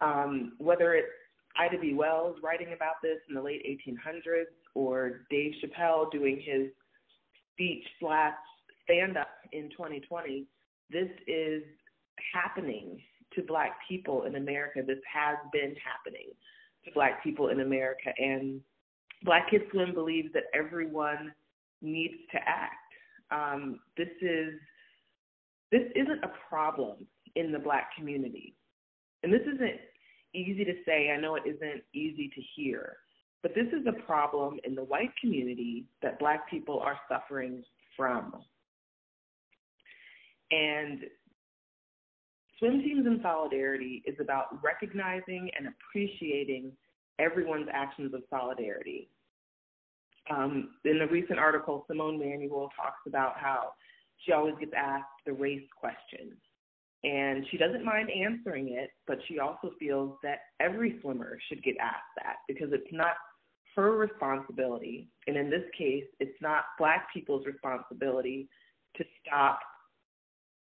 Um, 0.00 0.52
whether 0.58 0.94
it's 0.94 1.06
Ida 1.58 1.78
B. 1.78 1.94
Wells 1.94 2.36
writing 2.42 2.72
about 2.74 2.96
this 3.02 3.18
in 3.28 3.34
the 3.34 3.42
late 3.42 3.64
1800s 3.66 4.44
or 4.74 5.22
Dave 5.30 5.52
Chappelle 5.62 6.10
doing 6.10 6.40
his 6.44 6.68
speech 7.52 7.84
slash 8.00 8.34
stand 8.84 9.16
up 9.16 9.28
in 9.52 9.70
2020, 9.70 10.46
this 10.90 11.08
is 11.26 11.62
happening 12.32 13.00
to 13.34 13.42
Black 13.42 13.76
people 13.88 14.24
in 14.24 14.36
America. 14.36 14.80
This 14.86 14.98
has 15.12 15.36
been 15.52 15.74
happening 15.82 16.30
to 16.84 16.90
Black 16.92 17.22
people 17.22 17.48
in 17.48 17.60
America. 17.60 18.10
And 18.18 18.60
Black 19.22 19.50
Kids 19.50 19.64
Swim 19.72 19.94
believes 19.94 20.32
that 20.34 20.44
everyone 20.54 21.32
needs 21.82 22.14
to 22.32 22.38
act. 22.38 22.74
Um, 23.30 23.80
this 23.96 24.08
is 24.20 24.54
this 25.72 25.82
isn't 25.96 26.22
a 26.22 26.30
problem 26.48 27.06
in 27.34 27.50
the 27.50 27.58
Black 27.58 27.88
community, 27.96 28.54
and 29.24 29.32
this 29.32 29.42
isn't 29.42 29.80
easy 30.36 30.64
to 30.64 30.74
say. 30.84 31.10
I 31.10 31.20
know 31.20 31.36
it 31.36 31.44
isn't 31.46 31.82
easy 31.94 32.30
to 32.34 32.40
hear, 32.54 32.96
but 33.42 33.54
this 33.54 33.66
is 33.68 33.86
a 33.86 34.02
problem 34.04 34.58
in 34.64 34.74
the 34.74 34.84
white 34.84 35.10
community 35.20 35.86
that 36.02 36.18
Black 36.18 36.48
people 36.50 36.80
are 36.80 36.98
suffering 37.08 37.62
from. 37.96 38.32
And 40.50 41.00
Swim 42.58 42.82
Teams 42.82 43.06
in 43.06 43.20
Solidarity 43.22 44.02
is 44.06 44.16
about 44.20 44.62
recognizing 44.62 45.50
and 45.58 45.68
appreciating 45.68 46.72
everyone's 47.18 47.68
actions 47.72 48.14
of 48.14 48.22
solidarity. 48.30 49.08
Um, 50.30 50.70
in 50.84 51.00
a 51.02 51.06
recent 51.06 51.38
article, 51.38 51.84
Simone 51.86 52.18
Manuel 52.18 52.70
talks 52.76 53.00
about 53.06 53.38
how 53.38 53.72
she 54.24 54.32
always 54.32 54.54
gets 54.58 54.72
asked 54.76 55.04
the 55.24 55.32
race 55.32 55.66
question. 55.78 56.36
And 57.06 57.46
she 57.50 57.56
doesn't 57.56 57.84
mind 57.84 58.08
answering 58.10 58.70
it, 58.70 58.90
but 59.06 59.18
she 59.28 59.38
also 59.38 59.70
feels 59.78 60.16
that 60.24 60.40
every 60.58 60.98
swimmer 61.00 61.38
should 61.48 61.62
get 61.62 61.76
asked 61.80 62.02
that 62.16 62.38
because 62.48 62.70
it's 62.72 62.92
not 62.92 63.14
her 63.76 63.92
responsibility. 63.92 65.08
And 65.28 65.36
in 65.36 65.48
this 65.48 65.62
case, 65.78 66.04
it's 66.18 66.36
not 66.42 66.64
black 66.80 67.06
people's 67.14 67.46
responsibility 67.46 68.48
to 68.96 69.04
stop 69.24 69.60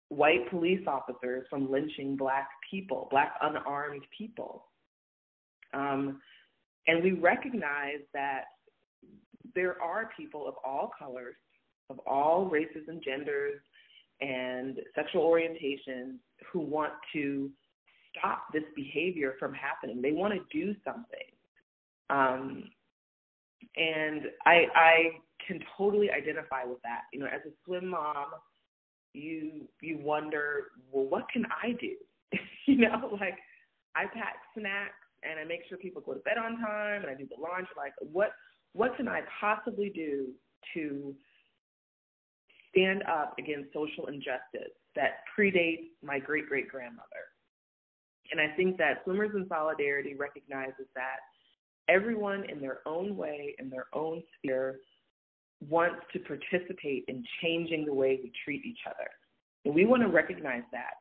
white 0.10 0.48
police 0.52 0.82
officers 0.86 1.48
from 1.50 1.72
lynching 1.72 2.16
black 2.16 2.48
people, 2.70 3.08
black 3.10 3.34
unarmed 3.42 4.04
people. 4.16 4.66
Um, 5.74 6.22
and 6.86 7.04
we 7.04 7.14
recognize 7.14 8.02
that 8.14 8.44
there 9.56 9.82
are 9.82 10.12
people 10.16 10.48
of 10.48 10.54
all 10.64 10.92
colors, 11.00 11.36
of 11.90 12.00
all 12.06 12.46
races 12.46 12.84
and 12.88 13.02
genders 13.04 13.60
and 14.22 14.80
sexual 14.96 15.24
orientations 15.24 16.18
who 16.52 16.60
want 16.60 16.94
to 17.14 17.50
stop 18.18 18.46
this 18.54 18.64
behavior 18.76 19.36
from 19.40 19.54
happening. 19.54 20.02
They 20.02 20.12
want 20.12 20.34
to 20.34 20.40
do 20.52 20.74
something. 20.86 21.20
Um, 22.10 22.70
and 23.76 24.24
I, 24.46 24.66
I 24.76 24.96
can 25.46 25.60
totally 25.78 26.10
identify 26.12 26.64
with 26.64 26.82
that. 26.84 27.02
You 27.12 27.20
know, 27.20 27.26
as 27.26 27.42
a 27.46 27.52
swim 27.66 27.88
mom, 27.88 28.28
you 29.14 29.68
you 29.82 29.98
wonder, 30.02 30.72
well, 30.92 31.06
what 31.06 31.26
can 31.32 31.46
I 31.64 31.72
do? 31.72 31.96
you 32.66 32.78
know, 32.78 33.18
like 33.20 33.38
I 33.96 34.06
pack 34.06 34.36
snacks 34.58 34.94
and 35.24 35.40
I 35.40 35.44
make 35.46 35.62
sure 35.68 35.78
people 35.78 36.02
go 36.02 36.14
to 36.14 36.20
bed 36.20 36.38
on 36.38 36.58
time 36.60 37.02
and 37.02 37.10
I 37.10 37.16
do 37.16 37.26
the 37.26 37.42
laundry. 37.42 37.74
Like, 37.78 37.94
what 38.00 38.32
what 38.74 38.96
can 38.98 39.08
I 39.08 39.22
possibly 39.40 39.90
do 39.90 40.28
to 40.74 41.16
stand 42.76 43.04
up 43.04 43.36
against 43.40 43.72
social 43.74 44.08
injustice 44.08 44.74
that 44.96 45.20
predates 45.38 45.88
my 46.04 46.20
great 46.20 46.48
great 46.50 46.68
grandmother? 46.68 47.32
And 48.32 48.42
I 48.42 48.56
think 48.56 48.78
that 48.78 49.02
Swimmers 49.04 49.32
in 49.36 49.48
Solidarity 49.48 50.16
recognizes 50.16 50.88
that 50.96 51.20
everyone 51.88 52.50
in 52.50 52.60
their 52.60 52.80
own 52.86 53.16
way, 53.16 53.56
in 53.60 53.70
their 53.70 53.86
own 53.94 54.24
sphere, 54.38 54.80
wants 55.70 56.02
to 56.14 56.20
participate 56.20 57.06
in 57.08 57.24
changing 57.42 57.86
the 57.86 57.94
way 57.94 58.20
we 58.22 58.32
treat 58.44 58.66
each 58.66 58.80
other. 58.86 59.10
And 59.64 59.74
we 59.74 59.86
want 59.86 60.02
to 60.04 60.10
recognize 60.10 60.64
that. 60.72 60.94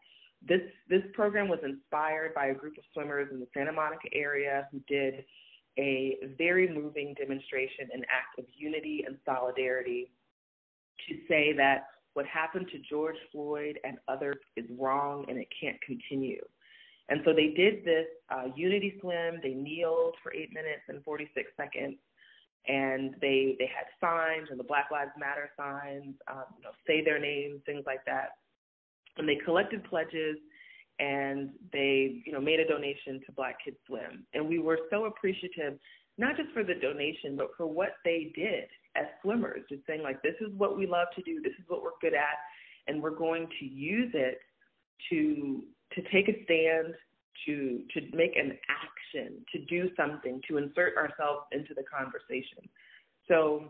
This 0.46 0.60
this 0.88 1.02
program 1.14 1.48
was 1.48 1.60
inspired 1.64 2.34
by 2.34 2.46
a 2.46 2.54
group 2.54 2.76
of 2.76 2.84
swimmers 2.92 3.28
in 3.32 3.40
the 3.40 3.46
Santa 3.54 3.72
Monica 3.72 4.08
area 4.12 4.68
who 4.70 4.80
did 4.86 5.24
a 5.78 6.18
very 6.36 6.68
moving 6.68 7.14
demonstration, 7.18 7.88
an 7.92 8.02
act 8.02 8.38
of 8.38 8.44
unity 8.54 9.04
and 9.06 9.16
solidarity 9.24 10.10
to 11.08 11.16
say 11.28 11.52
that 11.56 11.86
what 12.14 12.26
happened 12.26 12.68
to 12.72 12.78
George 12.78 13.16
Floyd 13.32 13.78
and 13.84 13.98
others 14.08 14.36
is 14.56 14.64
wrong 14.78 15.24
and 15.28 15.38
it 15.38 15.48
can't 15.60 15.80
continue. 15.82 16.42
And 17.08 17.20
so 17.24 17.32
they 17.34 17.48
did 17.48 17.84
this 17.84 18.06
uh, 18.30 18.44
unity 18.56 18.96
swim. 19.00 19.40
They 19.42 19.54
kneeled 19.54 20.14
for 20.22 20.32
eight 20.32 20.52
minutes 20.54 20.82
and 20.88 21.02
46 21.04 21.50
seconds 21.56 21.96
and 22.66 23.14
they 23.20 23.56
they 23.58 23.66
had 23.66 23.86
signs 24.00 24.48
and 24.50 24.58
the 24.58 24.64
Black 24.64 24.90
Lives 24.90 25.10
Matter 25.18 25.50
signs, 25.56 26.14
um, 26.30 26.44
you 26.56 26.62
know, 26.62 26.70
say 26.86 27.04
their 27.04 27.18
names, 27.18 27.60
things 27.66 27.84
like 27.86 28.04
that. 28.06 28.30
And 29.18 29.28
they 29.28 29.36
collected 29.36 29.84
pledges 29.84 30.36
and 30.98 31.50
they 31.72 32.22
you 32.24 32.32
know 32.32 32.40
made 32.40 32.60
a 32.60 32.66
donation 32.66 33.20
to 33.26 33.32
Black 33.32 33.56
Kids 33.64 33.76
Swim, 33.86 34.24
and 34.32 34.48
we 34.48 34.58
were 34.58 34.78
so 34.90 35.06
appreciative, 35.06 35.78
not 36.16 36.36
just 36.36 36.50
for 36.52 36.64
the 36.64 36.74
donation, 36.74 37.36
but 37.36 37.48
for 37.56 37.66
what 37.66 37.94
they 38.04 38.32
did 38.34 38.64
as 38.96 39.06
swimmers, 39.22 39.62
just 39.68 39.86
saying 39.86 40.02
like 40.02 40.22
this 40.22 40.34
is 40.40 40.48
what 40.56 40.76
we 40.76 40.86
love 40.86 41.08
to 41.16 41.22
do, 41.22 41.40
this 41.42 41.52
is 41.58 41.64
what 41.68 41.82
we're 41.82 41.90
good 42.00 42.14
at, 42.14 42.38
and 42.86 43.02
we're 43.02 43.10
going 43.10 43.48
to 43.60 43.66
use 43.66 44.10
it 44.14 44.38
to 45.10 45.62
to 45.94 46.02
take 46.12 46.28
a 46.28 46.44
stand 46.44 46.94
to 47.46 47.82
to 47.92 48.16
make 48.16 48.36
an 48.36 48.56
action, 48.68 49.44
to 49.52 49.64
do 49.64 49.90
something, 49.96 50.40
to 50.48 50.58
insert 50.58 50.96
ourselves 50.96 51.42
into 51.52 51.74
the 51.74 51.82
conversation. 51.82 52.68
So 53.28 53.64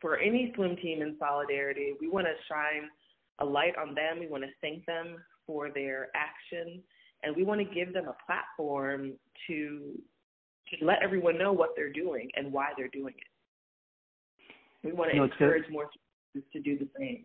for 0.00 0.18
any 0.18 0.52
swim 0.54 0.76
team 0.76 1.02
in 1.02 1.16
solidarity, 1.18 1.94
we 2.00 2.08
want 2.08 2.26
to 2.26 2.34
shine 2.48 2.88
a 3.40 3.44
light 3.44 3.76
on 3.76 3.94
them. 3.94 4.20
We 4.20 4.28
want 4.28 4.44
to 4.44 4.50
thank 4.60 4.86
them 4.86 5.16
for 5.46 5.70
their 5.70 6.08
action, 6.14 6.82
and 7.22 7.34
we 7.34 7.44
want 7.44 7.60
to 7.60 7.74
give 7.74 7.92
them 7.92 8.06
a 8.08 8.16
platform 8.26 9.12
to 9.48 9.98
to 10.70 10.84
let 10.84 11.02
everyone 11.02 11.38
know 11.38 11.52
what 11.52 11.70
they're 11.74 11.92
doing 11.92 12.28
and 12.36 12.52
why 12.52 12.68
they're 12.76 12.88
doing 12.88 13.14
it. 13.16 13.37
We 14.82 14.92
want 14.92 15.10
to 15.10 15.16
you 15.16 15.22
know, 15.22 15.30
encourage 15.30 15.68
more 15.70 15.86
to 16.34 16.60
do 16.60 16.78
the 16.78 16.88
same. 16.98 17.24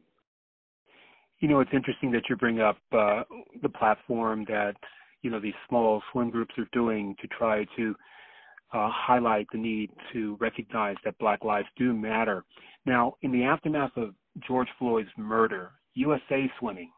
You 1.39 1.50
know, 1.50 1.60
it's 1.60 1.72
interesting 1.74 2.12
that 2.12 2.24
you 2.29 2.36
bring 2.36 2.62
up 2.62 2.77
uh, 2.91 3.24
the 3.62 3.69
platform 3.69 4.45
that 4.48 4.75
you 5.22 5.29
know 5.29 5.39
these 5.39 5.53
small 5.67 6.01
swim 6.12 6.29
groups 6.29 6.53
are 6.57 6.67
doing 6.72 7.15
to 7.22 7.27
try 7.27 7.65
to 7.77 7.95
uh, 8.74 8.89
highlight 8.91 9.48
the 9.51 9.57
need 9.57 9.91
to 10.13 10.38
recognize 10.39 10.95
that 11.05 11.17
Black 11.19 11.43
lives 11.43 11.67
do 11.77 11.93
matter. 11.93 12.43
Now, 12.86 13.15
in 13.22 13.31
the 13.31 13.43
aftermath 13.43 13.95
of 13.98 14.15
George 14.48 14.67
Floyd's 14.79 15.10
murder, 15.17 15.72
USA 15.93 16.51
Swimming 16.60 16.91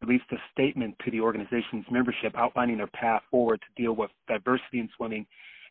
released 0.00 0.24
a 0.32 0.36
statement 0.52 0.96
to 1.04 1.10
the 1.10 1.20
organization's 1.20 1.84
membership 1.90 2.36
outlining 2.36 2.78
their 2.78 2.88
path 2.88 3.22
forward 3.30 3.60
to 3.60 3.82
deal 3.82 3.92
with 3.92 4.10
diversity 4.26 4.80
in 4.80 4.88
swimming 4.96 5.26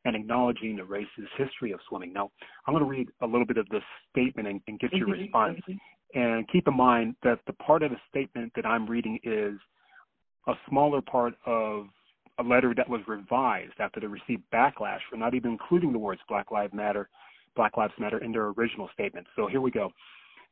and 0.06 0.16
acknowledging 0.16 0.76
the 0.76 0.82
racist 0.82 1.28
history 1.38 1.72
of 1.72 1.80
swimming. 1.88 2.12
Now, 2.14 2.32
I'm 2.66 2.74
going 2.74 2.84
to 2.84 2.90
read 2.90 3.10
a 3.22 3.26
little 3.26 3.46
bit 3.46 3.58
of 3.58 3.68
this 3.70 3.84
statement 4.12 4.48
and, 4.48 4.62
and 4.68 4.80
get 4.80 4.94
your 4.94 5.08
mm-hmm. 5.08 5.22
response. 5.22 5.60
Mm-hmm. 5.70 6.20
And 6.20 6.48
keep 6.50 6.68
in 6.68 6.76
mind 6.76 7.16
that 7.24 7.40
the 7.48 7.54
part 7.54 7.84
of 7.84 7.92
the 7.92 7.98
statement 8.10 8.52
that 8.56 8.66
I'm 8.66 8.86
reading 8.86 9.18
is 9.24 9.54
a 10.48 10.54
smaller 10.68 11.02
part 11.02 11.36
of 11.46 11.86
a 12.40 12.44
letter 12.44 12.74
that 12.76 12.90
was 12.90 13.02
revised 13.08 13.74
after 13.80 14.00
they 14.00 14.08
received 14.08 14.44
backlash 14.54 15.00
for 15.10 15.18
not 15.18 15.34
even 15.34 15.52
including 15.52 15.94
the 15.94 16.00
words 16.00 16.22
Black 16.28 16.52
Lives 16.52 16.74
Matter, 16.74 17.08
Black 17.56 17.78
Lives 17.78 17.94
Matter 18.00 18.18
in 18.24 18.32
their 18.32 18.48
original 18.48 18.90
statement. 18.94 19.28
So 19.36 19.48
here 19.48 19.62
we 19.62 19.72
go. 19.72 19.92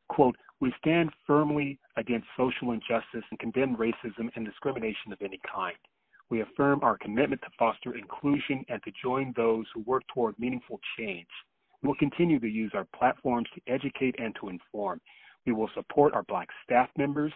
Quote, 0.10 0.36
we 0.60 0.74
stand 0.79 1.10
firmly 1.25 1.79
against 1.98 2.27
social 2.38 2.72
injustice 2.72 3.24
and 3.29 3.39
condemn 3.39 3.75
racism 3.75 4.29
and 4.36 4.46
discrimination 4.46 5.12
of 5.12 5.22
any 5.22 5.39
kind. 5.51 5.77
We 6.29 6.41
affirm 6.41 6.83
our 6.83 6.98
commitment 6.98 7.41
to 7.41 7.50
foster 7.57 7.95
inclusion 7.95 8.63
and 8.69 8.81
to 8.83 8.91
join 9.01 9.33
those 9.36 9.65
who 9.74 9.81
work 9.81 10.03
toward 10.13 10.38
meaningful 10.38 10.79
change. 10.98 11.27
We 11.81 11.88
will 11.88 11.95
continue 11.95 12.39
to 12.39 12.48
use 12.48 12.71
our 12.75 12.86
platforms 12.98 13.48
to 13.55 13.71
educate 13.71 14.15
and 14.19 14.36
to 14.39 14.50
inform. 14.50 15.01
We 15.45 15.53
will 15.53 15.69
support 15.74 16.13
our 16.13 16.24
black 16.24 16.50
staff 16.63 16.89
members, 16.98 17.33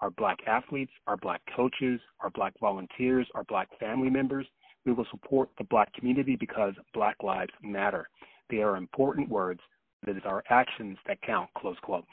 our 0.00 0.10
black 0.10 0.38
athletes, 0.46 0.92
our 1.06 1.16
black 1.16 1.40
coaches, 1.54 2.00
our 2.20 2.30
black 2.30 2.52
volunteers, 2.60 3.26
our 3.34 3.44
black 3.44 3.68
family 3.80 4.10
members. 4.10 4.46
We 4.84 4.92
will 4.92 5.06
support 5.10 5.48
the 5.56 5.64
black 5.64 5.92
community 5.94 6.36
because 6.36 6.74
black 6.92 7.16
lives 7.22 7.52
matter. 7.62 8.08
They 8.50 8.58
are 8.58 8.76
important 8.76 9.28
words. 9.28 9.60
It 10.06 10.16
is 10.16 10.22
our 10.26 10.44
actions 10.50 10.98
that 11.06 11.22
count, 11.22 11.48
close 11.56 11.76
quote. 11.82 12.04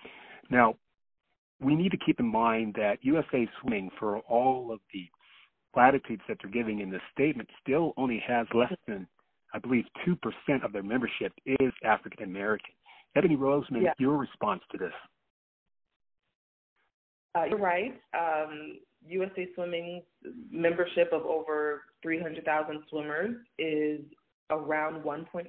Now, 0.50 0.76
we 1.60 1.76
need 1.76 1.92
to 1.92 1.98
keep 1.98 2.20
in 2.20 2.28
mind 2.28 2.76
that 2.78 2.98
USA 3.02 3.48
Swimming, 3.62 3.90
for 4.00 4.20
all 4.20 4.72
of 4.72 4.80
the 4.94 5.08
platitudes 5.74 6.22
that 6.28 6.38
they're 6.42 6.52
giving 6.52 6.80
in 6.80 6.90
this 6.90 7.02
statement, 7.12 7.50
still 7.62 7.94
only 7.98 8.22
has 8.26 8.48
less 8.54 8.74
than, 8.88 9.08
I 9.54 9.60
believe, 9.60 9.86
2% 10.08 10.18
of 10.64 10.72
their 10.74 10.84
membership 10.84 11.34
is 11.46 11.72
African 11.84 12.24
American. 12.24 12.74
Ebony 13.16 13.36
Rosemond, 13.36 13.84
yeah. 13.84 13.94
your 14.00 14.18
response 14.18 14.62
to 14.72 14.78
this? 14.78 14.94
Uh, 17.36 17.46
you're 17.46 17.60
right. 17.60 17.94
Um, 18.18 18.80
USA 19.08 19.48
Swimming's 19.56 20.04
membership 20.52 21.10
of 21.12 21.24
over 21.24 21.84
300,000 22.02 22.84
swimmers 22.90 23.36
is 23.58 24.02
around 24.50 25.04
1.3%, 25.04 25.46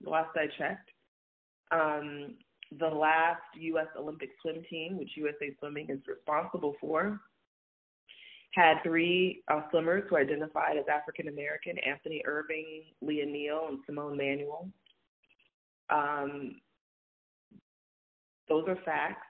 the 0.00 0.10
last 0.10 0.30
I 0.36 0.46
checked. 0.58 0.90
Um, 1.70 2.34
the 2.78 2.86
last 2.86 3.42
U.S. 3.56 3.86
Olympic 3.98 4.30
swim 4.40 4.62
team, 4.70 4.98
which 4.98 5.10
USA 5.16 5.54
Swimming 5.58 5.86
is 5.90 5.98
responsible 6.06 6.74
for, 6.80 7.20
had 8.54 8.82
three 8.82 9.42
uh, 9.48 9.62
swimmers 9.70 10.04
who 10.08 10.16
identified 10.16 10.76
as 10.76 10.84
African 10.92 11.28
American 11.28 11.76
Anthony 11.78 12.22
Ervin, 12.26 12.82
Lia 13.02 13.26
Neal, 13.26 13.66
and 13.68 13.78
Simone 13.86 14.16
Manuel. 14.16 14.68
Um, 15.90 16.56
those 18.48 18.64
are 18.68 18.78
facts. 18.84 19.26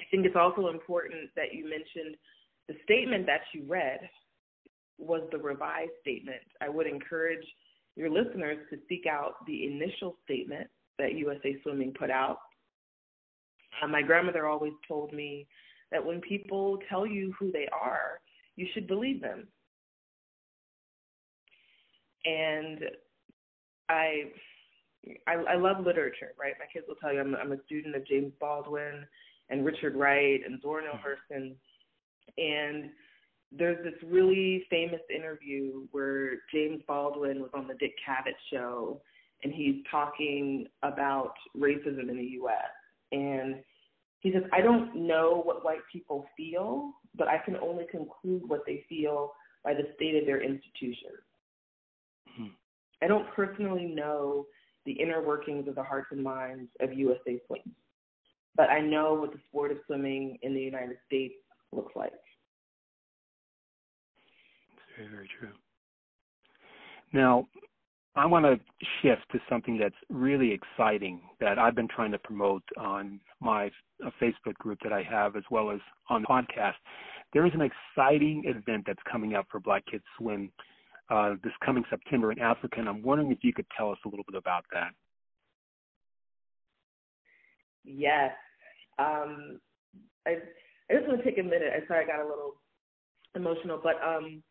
I 0.00 0.04
think 0.10 0.26
it's 0.26 0.36
also 0.36 0.68
important 0.68 1.30
that 1.36 1.54
you 1.54 1.64
mentioned 1.64 2.16
the 2.68 2.74
statement 2.84 3.26
that 3.26 3.42
you 3.52 3.64
read 3.66 4.00
was 4.98 5.22
the 5.32 5.38
revised 5.38 5.92
statement. 6.00 6.42
I 6.60 6.68
would 6.68 6.86
encourage 6.86 7.44
your 7.96 8.10
listeners 8.10 8.58
to 8.70 8.78
seek 8.88 9.06
out 9.06 9.34
the 9.46 9.66
initial 9.66 10.16
statement 10.24 10.68
that 10.98 11.14
USA 11.14 11.56
Swimming 11.62 11.92
put 11.98 12.10
out. 12.10 12.38
Uh, 13.82 13.88
my 13.88 14.02
grandmother 14.02 14.46
always 14.46 14.72
told 14.86 15.12
me 15.12 15.46
that 15.94 16.04
when 16.04 16.20
people 16.20 16.76
tell 16.90 17.06
you 17.06 17.32
who 17.38 17.52
they 17.52 17.68
are, 17.72 18.20
you 18.56 18.66
should 18.74 18.88
believe 18.88 19.22
them. 19.22 19.46
And 22.24 22.80
I, 23.88 24.24
I, 25.28 25.34
I 25.34 25.54
love 25.54 25.86
literature, 25.86 26.32
right? 26.38 26.54
My 26.58 26.66
kids 26.72 26.86
will 26.88 26.96
tell 26.96 27.12
you 27.12 27.20
I'm, 27.20 27.36
I'm 27.36 27.52
a 27.52 27.62
student 27.64 27.94
of 27.94 28.04
James 28.08 28.32
Baldwin 28.40 29.06
and 29.50 29.64
Richard 29.64 29.94
Wright 29.94 30.40
and 30.44 30.60
Zora 30.60 30.82
Neale 30.82 30.94
mm-hmm. 30.94 31.36
Hurston. 31.36 31.54
And 32.38 32.90
there's 33.56 33.84
this 33.84 33.94
really 34.04 34.66
famous 34.68 35.02
interview 35.14 35.86
where 35.92 36.38
James 36.52 36.82
Baldwin 36.88 37.40
was 37.40 37.50
on 37.54 37.68
the 37.68 37.74
Dick 37.74 37.92
Cavett 38.04 38.34
show 38.52 39.00
and 39.44 39.52
he's 39.52 39.76
talking 39.88 40.66
about 40.82 41.34
racism 41.56 42.08
in 42.08 42.16
the 42.16 42.38
US. 42.42 42.72
And 43.12 43.56
he 44.24 44.32
says, 44.32 44.42
I 44.54 44.62
don't 44.62 45.06
know 45.06 45.42
what 45.44 45.66
white 45.66 45.82
people 45.92 46.26
feel, 46.34 46.94
but 47.14 47.28
I 47.28 47.36
can 47.44 47.56
only 47.56 47.84
conclude 47.90 48.42
what 48.48 48.62
they 48.66 48.82
feel 48.88 49.34
by 49.62 49.74
the 49.74 49.86
state 49.94 50.16
of 50.16 50.24
their 50.24 50.42
institutions. 50.42 51.20
Hmm. 52.34 52.46
I 53.02 53.06
don't 53.06 53.30
personally 53.36 53.84
know 53.84 54.46
the 54.86 54.92
inner 54.92 55.22
workings 55.22 55.68
of 55.68 55.74
the 55.74 55.82
hearts 55.82 56.08
and 56.10 56.24
minds 56.24 56.70
of 56.80 56.94
USA 56.94 57.38
Swim, 57.46 57.74
but 58.56 58.70
I 58.70 58.80
know 58.80 59.12
what 59.12 59.32
the 59.32 59.38
sport 59.50 59.72
of 59.72 59.78
swimming 59.84 60.38
in 60.40 60.54
the 60.54 60.60
United 60.60 60.96
States 61.06 61.34
looks 61.70 61.92
like. 61.94 62.12
Very, 64.96 65.10
very 65.10 65.28
true. 65.38 65.52
Now, 67.12 67.46
I 68.16 68.26
want 68.26 68.44
to 68.44 68.58
shift 69.02 69.22
to 69.32 69.40
something 69.48 69.76
that's 69.76 69.94
really 70.08 70.52
exciting 70.52 71.20
that 71.40 71.58
I've 71.58 71.74
been 71.74 71.88
trying 71.88 72.12
to 72.12 72.18
promote 72.18 72.62
on 72.78 73.20
my 73.40 73.70
uh, 74.04 74.10
Facebook 74.22 74.54
group 74.54 74.78
that 74.84 74.92
I 74.92 75.02
have, 75.02 75.34
as 75.34 75.42
well 75.50 75.70
as 75.70 75.80
on 76.08 76.22
the 76.22 76.28
podcast. 76.28 76.74
There 77.32 77.44
is 77.44 77.52
an 77.54 77.60
exciting 77.60 78.44
event 78.46 78.84
that's 78.86 79.02
coming 79.10 79.34
up 79.34 79.46
for 79.50 79.58
Black 79.58 79.84
Kids 79.86 80.04
Swim 80.16 80.52
uh, 81.10 81.34
this 81.42 81.52
coming 81.64 81.84
September 81.90 82.32
in 82.32 82.38
Africa, 82.38 82.76
and 82.78 82.88
I'm 82.88 83.02
wondering 83.02 83.30
if 83.30 83.38
you 83.42 83.52
could 83.52 83.66
tell 83.76 83.90
us 83.90 83.98
a 84.06 84.08
little 84.08 84.24
bit 84.26 84.36
about 84.36 84.64
that. 84.72 84.92
Yes. 87.84 88.32
Um, 88.98 89.60
I, 90.26 90.38
I 90.90 90.94
just 90.94 91.06
want 91.06 91.22
to 91.22 91.24
take 91.24 91.38
a 91.38 91.42
minute. 91.42 91.72
I'm 91.74 91.82
sorry 91.88 92.04
I 92.04 92.06
got 92.06 92.24
a 92.24 92.28
little 92.28 92.54
emotional, 93.34 93.80
but 93.82 93.96
um, 94.06 94.42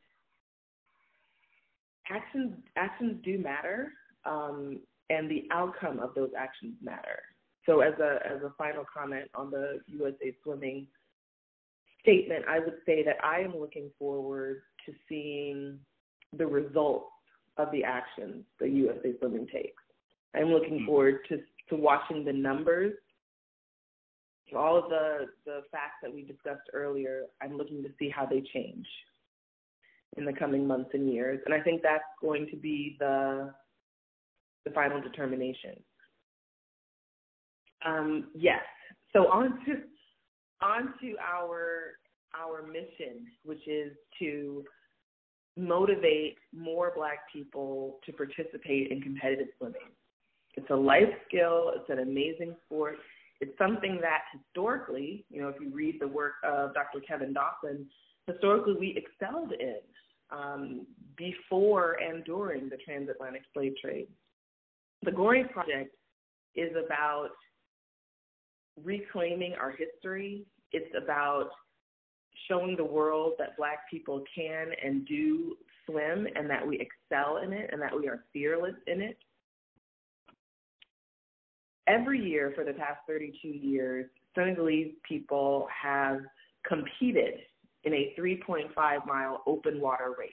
actions 2.09 2.53
actions 2.75 3.19
do 3.23 3.37
matter, 3.39 3.91
um, 4.25 4.79
and 5.09 5.29
the 5.29 5.47
outcome 5.51 5.99
of 5.99 6.13
those 6.15 6.31
actions 6.37 6.75
matter. 6.81 7.19
So, 7.65 7.81
as 7.81 7.93
a 7.99 8.19
as 8.25 8.41
a 8.43 8.53
final 8.57 8.85
comment 8.91 9.29
on 9.35 9.51
the 9.51 9.79
USA 9.87 10.35
Swimming 10.43 10.87
statement, 12.01 12.45
I 12.47 12.59
would 12.59 12.77
say 12.85 13.03
that 13.03 13.17
I 13.23 13.39
am 13.39 13.57
looking 13.57 13.89
forward 13.97 14.61
to 14.85 14.93
seeing 15.07 15.79
the 16.37 16.45
results 16.45 17.07
of 17.57 17.71
the 17.71 17.83
actions 17.83 18.43
that 18.59 18.69
USA 18.69 19.13
Swimming 19.19 19.47
takes. 19.47 19.81
I'm 20.35 20.49
looking 20.49 20.77
mm-hmm. 20.77 20.85
forward 20.87 21.19
to 21.29 21.37
to 21.69 21.75
watching 21.75 22.25
the 22.25 22.33
numbers. 22.33 22.93
All 24.55 24.77
of 24.77 24.89
the 24.89 25.27
the 25.45 25.61
facts 25.71 25.95
that 26.01 26.13
we 26.13 26.23
discussed 26.23 26.69
earlier, 26.73 27.23
I'm 27.41 27.57
looking 27.57 27.81
to 27.83 27.89
see 27.97 28.09
how 28.09 28.25
they 28.25 28.43
change 28.53 28.85
in 30.17 30.25
the 30.25 30.33
coming 30.33 30.67
months 30.67 30.91
and 30.93 31.11
years. 31.11 31.39
And 31.45 31.53
I 31.53 31.61
think 31.61 31.81
that's 31.81 32.03
going 32.21 32.47
to 32.51 32.55
be 32.55 32.95
the 32.99 33.53
the 34.65 34.71
final 34.71 35.01
determination. 35.01 35.75
Um, 37.85 38.29
yes. 38.33 38.61
So 39.11 39.27
on 39.27 39.59
to 39.65 39.81
on 40.61 40.93
to 41.01 41.15
our 41.21 41.97
our 42.35 42.65
mission, 42.65 43.27
which 43.43 43.67
is 43.67 43.91
to 44.19 44.63
motivate 45.55 46.37
more 46.55 46.93
black 46.95 47.19
people 47.31 47.99
to 48.05 48.11
participate 48.11 48.91
in 48.91 49.01
competitive 49.01 49.47
swimming. 49.57 49.91
It's 50.55 50.69
a 50.69 50.75
life 50.75 51.09
skill, 51.27 51.73
it's 51.75 51.89
an 51.89 51.99
amazing 51.99 52.55
sport. 52.65 52.95
It's 53.39 53.55
something 53.57 53.99
that 54.01 54.21
historically, 54.33 55.25
you 55.29 55.41
know, 55.41 55.49
if 55.49 55.55
you 55.59 55.69
read 55.71 55.99
the 55.99 56.07
work 56.07 56.33
of 56.43 56.73
Dr. 56.73 57.01
Kevin 57.05 57.33
Dawson, 57.33 57.85
historically 58.27 58.75
we 58.79 58.97
excelled 58.97 59.51
in 59.51 59.79
um, 60.31 60.87
before 61.17 61.97
and 62.01 62.23
during 62.23 62.69
the 62.69 62.77
transatlantic 62.77 63.43
slave 63.53 63.73
trade. 63.81 64.07
The 65.03 65.11
Goree 65.11 65.49
Project 65.51 65.95
is 66.55 66.71
about 66.85 67.29
reclaiming 68.81 69.53
our 69.59 69.71
history. 69.71 70.45
It's 70.71 70.93
about 71.01 71.49
showing 72.47 72.75
the 72.75 72.83
world 72.83 73.33
that 73.39 73.57
Black 73.57 73.79
people 73.89 74.23
can 74.35 74.67
and 74.83 75.05
do 75.05 75.55
swim 75.85 76.27
and 76.35 76.49
that 76.49 76.65
we 76.65 76.75
excel 76.79 77.37
in 77.37 77.53
it 77.53 77.69
and 77.71 77.81
that 77.81 77.95
we 77.95 78.07
are 78.07 78.23
fearless 78.31 78.75
in 78.87 79.01
it. 79.01 79.17
Every 81.87 82.19
year 82.19 82.53
for 82.55 82.63
the 82.63 82.73
past 82.73 82.99
32 83.07 83.47
years, 83.47 84.09
Senegalese 84.35 84.93
people 85.07 85.67
have 85.83 86.21
competed 86.65 87.41
in 87.83 87.93
a 87.93 88.13
3.5 88.17 89.05
mile 89.05 89.43
open 89.45 89.79
water 89.81 90.15
race. 90.17 90.31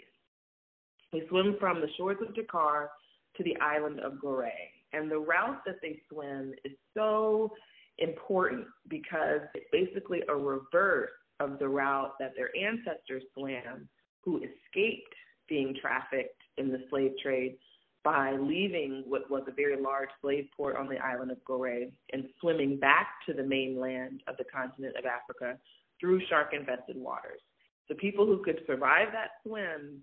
They 1.13 1.23
swim 1.29 1.57
from 1.59 1.81
the 1.81 1.89
shores 1.97 2.19
of 2.27 2.35
Dakar 2.35 2.91
to 3.37 3.43
the 3.43 3.57
island 3.61 4.01
of 4.01 4.15
Goree. 4.15 4.51
And 4.93 5.11
the 5.11 5.19
route 5.19 5.63
that 5.67 5.77
they 5.83 6.01
swim 6.11 6.53
is 6.65 6.73
so 6.95 7.53
important 7.99 8.67
because 8.89 9.41
it's 9.55 9.67
basically 9.73 10.23
a 10.29 10.35
reverse 10.35 11.11
of 11.39 11.59
the 11.59 11.69
route 11.69 12.13
that 12.19 12.33
their 12.37 12.51
ancestors 12.57 13.23
swam 13.35 13.89
who 14.25 14.39
escaped 14.39 15.15
being 15.49 15.75
trafficked 15.81 16.41
in 16.59 16.71
the 16.71 16.85
slave 16.91 17.13
trade 17.23 17.57
by 18.03 18.33
leaving 18.33 19.05
what 19.07 19.31
was 19.31 19.43
a 19.47 19.53
very 19.53 19.81
large 19.81 20.09
slave 20.23 20.47
port 20.57 20.77
on 20.77 20.89
the 20.89 20.99
island 20.99 21.31
of 21.31 21.39
Goree 21.49 21.93
and 22.13 22.25
swimming 22.41 22.79
back 22.79 23.09
to 23.27 23.35
the 23.35 23.43
mainland 23.43 24.23
of 24.27 24.37
the 24.39 24.45
continent 24.45 24.97
of 24.97 25.05
Africa 25.05 25.59
through 26.01 26.21
shark 26.29 26.53
infested 26.53 26.97
waters. 26.97 27.41
The 27.89 27.95
people 27.97 28.27
who 28.27 28.43
could 28.43 28.61
survive 28.67 29.09
that 29.13 29.31
swim 29.47 30.01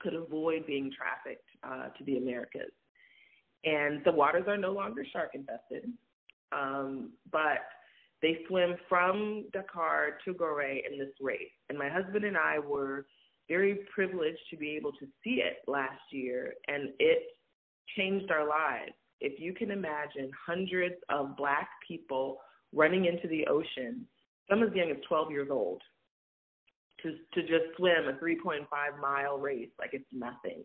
could 0.00 0.14
avoid 0.14 0.66
being 0.66 0.90
trafficked 0.96 1.48
uh, 1.62 1.88
to 1.96 2.04
the 2.04 2.16
Americas. 2.16 2.72
And 3.64 4.02
the 4.04 4.12
waters 4.12 4.44
are 4.48 4.56
no 4.56 4.72
longer 4.72 5.04
shark 5.12 5.30
infested, 5.34 5.90
um, 6.52 7.12
but 7.30 7.60
they 8.22 8.38
swim 8.48 8.76
from 8.88 9.46
Dakar 9.52 10.18
to 10.24 10.34
Goree 10.34 10.82
in 10.90 10.98
this 10.98 11.12
race. 11.20 11.52
And 11.68 11.78
my 11.78 11.88
husband 11.88 12.24
and 12.24 12.36
I 12.36 12.58
were 12.58 13.06
very 13.48 13.80
privileged 13.94 14.38
to 14.50 14.56
be 14.56 14.76
able 14.76 14.92
to 14.92 15.06
see 15.22 15.42
it 15.42 15.58
last 15.66 16.00
year, 16.10 16.54
and 16.68 16.90
it 16.98 17.22
changed 17.96 18.30
our 18.30 18.48
lives. 18.48 18.92
If 19.20 19.40
you 19.40 19.52
can 19.52 19.70
imagine 19.70 20.30
hundreds 20.46 20.94
of 21.10 21.36
black 21.36 21.68
people 21.86 22.38
running 22.72 23.06
into 23.06 23.28
the 23.28 23.46
ocean 23.46 24.06
some 24.50 24.62
as 24.62 24.74
young 24.74 24.90
as 24.90 24.96
12 25.08 25.30
years 25.30 25.48
old, 25.50 25.80
to 27.02 27.16
to 27.34 27.42
just 27.42 27.76
swim 27.76 28.08
a 28.08 28.12
3.5 28.22 28.66
mile 29.00 29.38
race 29.38 29.70
like 29.78 29.90
it's 29.92 30.04
nothing. 30.12 30.62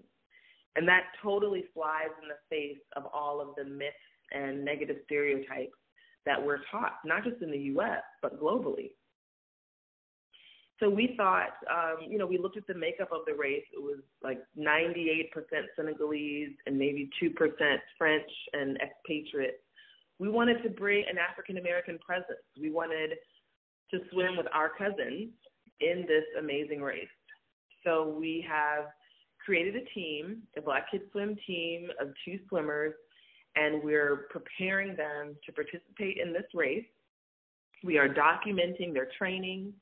And 0.75 0.87
that 0.87 1.03
totally 1.23 1.65
flies 1.73 2.09
in 2.21 2.27
the 2.27 2.35
face 2.49 2.81
of 2.97 3.03
all 3.13 3.39
of 3.39 3.55
the 3.55 3.63
myths 3.63 3.95
and 4.31 4.65
negative 4.65 4.97
stereotypes 5.05 5.77
that 6.25 6.43
we're 6.43 6.59
taught, 6.69 6.97
not 7.05 7.23
just 7.23 7.41
in 7.41 7.51
the 7.51 7.57
US, 7.79 8.01
but 8.21 8.41
globally. 8.41 8.91
So 10.79 10.89
we 10.89 11.13
thought, 11.15 11.53
um, 11.71 12.09
you 12.09 12.17
know, 12.17 12.25
we 12.25 12.37
looked 12.37 12.57
at 12.57 12.67
the 12.67 12.73
makeup 12.73 13.09
of 13.13 13.21
the 13.25 13.33
race. 13.33 13.63
It 13.73 13.81
was 13.81 13.99
like 14.21 14.39
98% 14.59 15.29
Senegalese 15.77 16.51
and 16.65 16.77
maybe 16.77 17.09
2% 17.23 17.31
French 17.97 18.29
and 18.51 18.77
expatriates. 18.81 19.63
We 20.19 20.27
wanted 20.27 20.61
to 20.63 20.69
bring 20.69 21.05
an 21.09 21.17
African 21.17 21.57
American 21.57 21.97
presence. 21.99 22.43
We 22.59 22.71
wanted 22.71 23.11
to 23.91 23.99
swim 24.11 24.37
with 24.37 24.47
our 24.53 24.69
cousins 24.69 25.29
in 25.79 26.05
this 26.07 26.23
amazing 26.39 26.81
race. 26.81 27.07
So 27.83 28.15
we 28.17 28.45
have 28.49 28.85
created 29.43 29.75
a 29.75 29.85
team, 29.93 30.41
a 30.57 30.61
Black 30.61 30.89
Kids 30.91 31.03
Swim 31.11 31.37
team 31.45 31.89
of 32.01 32.09
two 32.23 32.39
swimmers, 32.49 32.93
and 33.55 33.83
we're 33.83 34.27
preparing 34.31 34.95
them 34.95 35.35
to 35.45 35.51
participate 35.51 36.17
in 36.17 36.33
this 36.33 36.45
race. 36.53 36.85
We 37.83 37.97
are 37.97 38.09
documenting 38.09 38.93
their 38.93 39.07
training. 39.17 39.73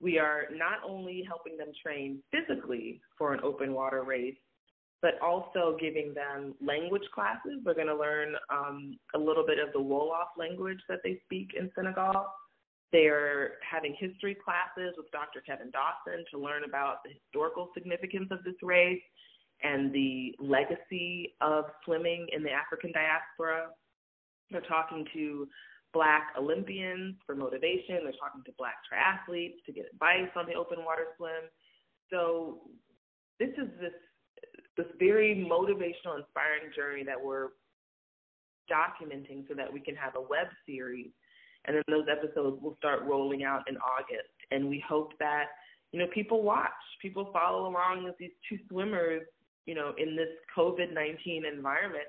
We 0.00 0.18
are 0.18 0.44
not 0.50 0.78
only 0.86 1.22
helping 1.26 1.56
them 1.56 1.68
train 1.84 2.20
physically 2.32 3.00
for 3.18 3.34
an 3.34 3.40
open 3.44 3.74
water 3.74 4.02
race, 4.02 4.34
but 5.02 5.20
also 5.20 5.76
giving 5.78 6.14
them 6.14 6.54
language 6.64 7.02
classes. 7.14 7.60
They're 7.64 7.74
going 7.74 7.88
to 7.88 7.96
learn 7.96 8.34
um, 8.50 8.96
a 9.14 9.18
little 9.18 9.44
bit 9.44 9.58
of 9.58 9.72
the 9.72 9.80
Wolof 9.80 10.38
language 10.38 10.78
that 10.88 11.00
they 11.04 11.20
speak 11.24 11.50
in 11.58 11.70
Senegal. 11.74 12.26
They're 12.92 13.52
having 13.68 13.96
history 13.98 14.36
classes 14.36 14.94
with 14.96 15.10
Dr. 15.10 15.40
Kevin 15.40 15.70
Dawson 15.70 16.24
to 16.30 16.38
learn 16.38 16.64
about 16.64 16.98
the 17.04 17.10
historical 17.10 17.70
significance 17.74 18.28
of 18.30 18.44
this 18.44 18.54
race 18.62 19.02
and 19.62 19.92
the 19.92 20.34
legacy 20.38 21.34
of 21.40 21.64
swimming 21.84 22.26
in 22.32 22.42
the 22.42 22.50
African 22.50 22.92
diaspora. 22.92 23.68
They're 24.50 24.60
talking 24.60 25.06
to 25.14 25.48
Black 25.94 26.34
Olympians 26.38 27.16
for 27.24 27.34
motivation. 27.34 28.04
They're 28.04 28.20
talking 28.20 28.42
to 28.44 28.52
Black 28.58 28.76
triathletes 28.84 29.64
to 29.66 29.72
get 29.72 29.86
advice 29.92 30.30
on 30.36 30.46
the 30.46 30.54
open 30.54 30.84
water 30.84 31.06
swim. 31.16 31.48
So 32.10 32.60
this 33.38 33.50
is 33.56 33.68
this 33.80 33.92
this 34.76 34.86
very 34.98 35.34
motivational, 35.36 36.18
inspiring 36.18 36.72
journey 36.74 37.04
that 37.04 37.22
we're 37.22 37.48
documenting 38.70 39.46
so 39.48 39.54
that 39.54 39.70
we 39.70 39.80
can 39.80 39.94
have 39.94 40.16
a 40.16 40.20
web 40.20 40.48
series 40.66 41.10
and 41.66 41.76
then 41.76 41.82
those 41.88 42.06
episodes 42.10 42.62
will 42.62 42.76
start 42.76 43.02
rolling 43.02 43.44
out 43.44 43.62
in 43.68 43.76
August. 43.76 44.32
And 44.50 44.68
we 44.68 44.82
hope 44.86 45.12
that 45.18 45.46
you 45.92 45.98
know 45.98 46.06
people 46.12 46.42
watch, 46.42 46.70
people 47.00 47.30
follow 47.32 47.68
along 47.68 48.06
as 48.08 48.14
these 48.18 48.30
two 48.48 48.58
swimmers, 48.68 49.22
you 49.66 49.74
know, 49.74 49.92
in 49.98 50.16
this 50.16 50.28
COVID 50.56 50.92
nineteen 50.92 51.44
environment, 51.46 52.06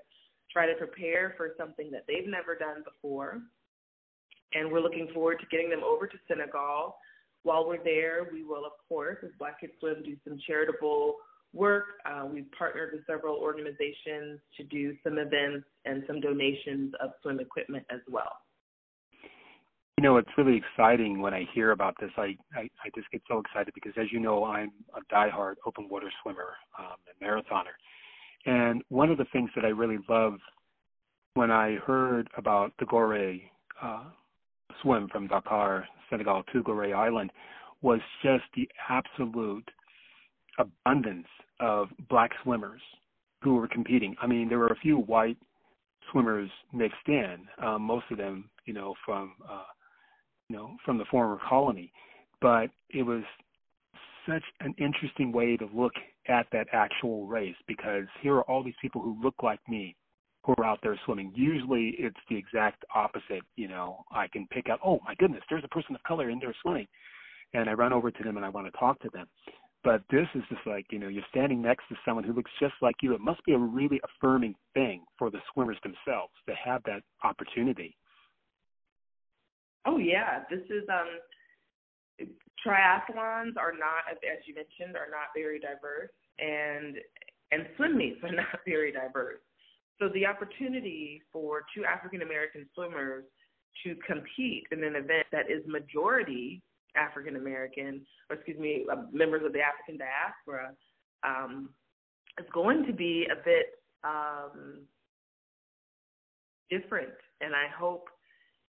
try 0.52 0.66
to 0.66 0.76
prepare 0.76 1.34
for 1.38 1.54
something 1.58 1.92
that 1.92 2.06
they've 2.08 2.28
never 2.28 2.56
done 2.56 2.84
before. 2.84 3.42
And 4.56 4.72
we're 4.72 4.82
looking 4.82 5.10
forward 5.14 5.40
to 5.40 5.48
getting 5.50 5.70
them 5.70 5.84
over 5.84 6.06
to 6.06 6.18
Senegal. 6.28 6.96
While 7.42 7.68
we're 7.68 7.84
there, 7.84 8.30
we 8.32 8.44
will, 8.44 8.66
of 8.66 8.74
course, 8.88 9.18
as 9.24 9.32
Black 9.40 9.60
Kids 9.60 9.74
Swim, 9.80 10.04
do 10.06 10.16
some 10.24 10.40
charitable 10.46 11.16
work. 11.54 11.86
Uh, 12.06 12.26
we've 12.32 12.50
partnered 12.58 12.92
with 12.94 13.06
several 13.06 13.36
organizations 13.38 14.40
to 14.58 14.64
do 14.64 14.96
some 15.04 15.18
events 15.18 15.66
and 15.86 16.04
some 16.08 16.22
donations 16.22 16.94
of 17.02 17.12
swim 17.22 17.40
equipment 17.40 17.86
as 17.90 18.00
well. 18.10 18.38
You 19.98 20.04
know, 20.04 20.18
it's 20.18 20.30
really 20.38 20.58
exciting 20.58 21.22
when 21.22 21.34
I 21.34 21.46
hear 21.54 21.72
about 21.72 21.96
this. 22.00 22.10
I, 22.18 22.36
I, 22.56 22.62
I 22.62 22.90
just 22.96 23.10
get 23.12 23.22
so 23.28 23.40
excited 23.40 23.74
because, 23.76 23.94
as 23.96 24.08
you 24.12 24.20
know, 24.20 24.44
I'm 24.44 24.72
a 24.96 25.14
diehard 25.14 25.56
open 25.66 25.88
water 25.88 26.12
swimmer 26.22 26.56
um, 26.80 26.96
and 27.08 27.30
marathoner. 27.30 27.76
And 28.46 28.82
one 28.90 29.12
of 29.12 29.18
the 29.18 29.26
things 29.32 29.50
that 29.56 29.66
I 29.66 29.70
really 29.70 30.00
love 30.10 30.34
when 31.36 31.52
I 31.52 31.76
heard 31.86 32.28
about 32.38 32.74
the 32.80 32.86
Gorée 32.86 33.44
uh, 33.82 34.06
swim 34.82 35.10
from 35.12 35.28
Dakar, 35.28 35.88
Senegal 36.10 36.44
to 36.52 36.64
Gorée 36.64 36.96
Island 36.96 37.32
was 37.82 38.00
just 38.24 38.44
the 38.56 38.68
absolute 38.90 39.70
abundance 40.58 41.28
of 41.60 41.90
black 42.10 42.32
swimmers 42.44 42.82
who 43.42 43.56
were 43.56 43.68
competing. 43.68 44.16
I 44.22 44.28
mean, 44.28 44.50
there 44.50 44.60
were 44.60 44.68
a 44.68 44.76
few 44.76 44.98
white 44.98 45.38
swimmers 46.12 46.50
mixed 46.74 47.08
in, 47.08 47.38
um, 47.62 47.84
most 47.84 48.06
of 48.12 48.18
them, 48.18 48.50
you 48.66 48.74
know, 48.74 48.96
from 49.06 49.34
uh, 49.50 49.64
know, 50.54 50.78
from 50.86 50.98
the 50.98 51.06
former 51.12 51.38
colony. 51.48 51.92
But 52.42 52.68
it 52.90 53.04
was 53.04 53.24
such 54.28 54.44
an 54.62 54.74
interesting 54.78 55.32
way 55.32 55.58
to 55.58 55.68
look 55.74 55.94
at 56.28 56.48
that 56.52 56.68
actual 56.72 57.28
race 57.28 57.56
because 57.68 58.06
here 58.22 58.36
are 58.36 58.44
all 58.44 58.64
these 58.64 58.74
people 58.82 59.02
who 59.02 59.18
look 59.22 59.36
like 59.44 59.60
me 59.68 59.96
who 60.46 60.54
are 60.58 60.66
out 60.66 60.80
there 60.84 61.00
swimming. 61.06 61.32
Usually 61.36 61.96
it's 61.98 62.18
the 62.30 62.38
exact 62.38 62.84
opposite, 62.94 63.44
you 63.56 63.68
know. 63.68 64.04
I 64.12 64.28
can 64.28 64.48
pick 64.48 64.70
out, 64.70 64.80
oh 64.86 65.00
my 65.06 65.16
goodness, 65.16 65.44
there's 65.50 65.64
a 65.64 65.70
person 65.70 65.96
of 65.96 66.04
color 66.04 66.30
in 66.30 66.40
there 66.40 66.56
swimming. 66.62 66.88
And 67.54 67.70
I 67.70 67.74
run 67.74 67.94
over 67.94 68.12
to 68.12 68.24
them 68.24 68.38
and 68.38 68.46
I 68.46 68.50
want 68.50 68.68
to 68.68 68.78
talk 68.78 69.00
to 69.02 69.10
them. 69.14 69.28
But 69.84 70.02
this 70.10 70.28
is 70.34 70.44
just 70.50 70.66
like, 70.66 70.86
you 70.92 71.00
know, 71.00 71.10
you're 71.10 71.24
standing 71.30 71.62
next 71.62 71.88
to 71.90 71.96
someone 72.06 72.24
who 72.24 72.34
looks 72.34 72.52
just 72.60 72.74
like 72.82 72.96
you. 73.02 73.14
It 73.14 73.20
must 73.20 73.44
be 73.46 73.54
a 73.54 73.58
really 73.58 74.00
affirming 74.04 74.56
thing 74.74 75.04
for 75.18 75.30
the 75.30 75.40
swimmers 75.54 75.78
themselves 75.84 76.32
to 76.48 76.56
have 76.56 76.82
that 76.86 77.04
opportunity. 77.24 77.96
Oh 79.86 79.98
yeah, 79.98 80.44
this 80.50 80.64
is 80.70 80.84
um 80.90 81.20
triathlons 82.66 83.58
are 83.58 83.74
not 83.74 84.08
as 84.10 84.40
you 84.46 84.56
mentioned 84.56 84.96
are 84.96 85.10
not 85.10 85.34
very 85.36 85.60
diverse 85.60 86.12
and 86.40 86.98
and 87.52 87.68
swim 87.76 87.98
meets 87.98 88.24
are 88.24 88.32
not 88.36 88.60
very 88.66 88.92
diverse. 88.92 89.40
So 90.00 90.10
the 90.14 90.26
opportunity 90.26 91.22
for 91.32 91.64
two 91.76 91.86
African 91.86 92.22
American 92.22 92.66
swimmers 92.74 93.26
to 93.84 93.96
compete 94.08 94.66
in 94.72 94.84
an 94.84 94.96
event 94.96 95.28
that 95.32 95.50
is 95.50 95.64
majority 95.68 96.62
African 96.96 97.36
American, 97.36 98.02
or 98.30 98.36
excuse 98.36 98.60
me, 98.60 98.86
uh, 98.92 99.04
members 99.12 99.44
of 99.46 99.54
the 99.54 99.60
African 99.62 99.98
diaspora, 99.98 100.74
um, 101.24 101.70
is 102.40 102.46
going 102.54 102.86
to 102.86 102.94
be 102.94 103.28
a 103.32 103.44
bit 103.44 103.80
um, 104.04 104.82
different. 106.70 107.14
And 107.42 107.56
I 107.56 107.68
hope 107.78 108.08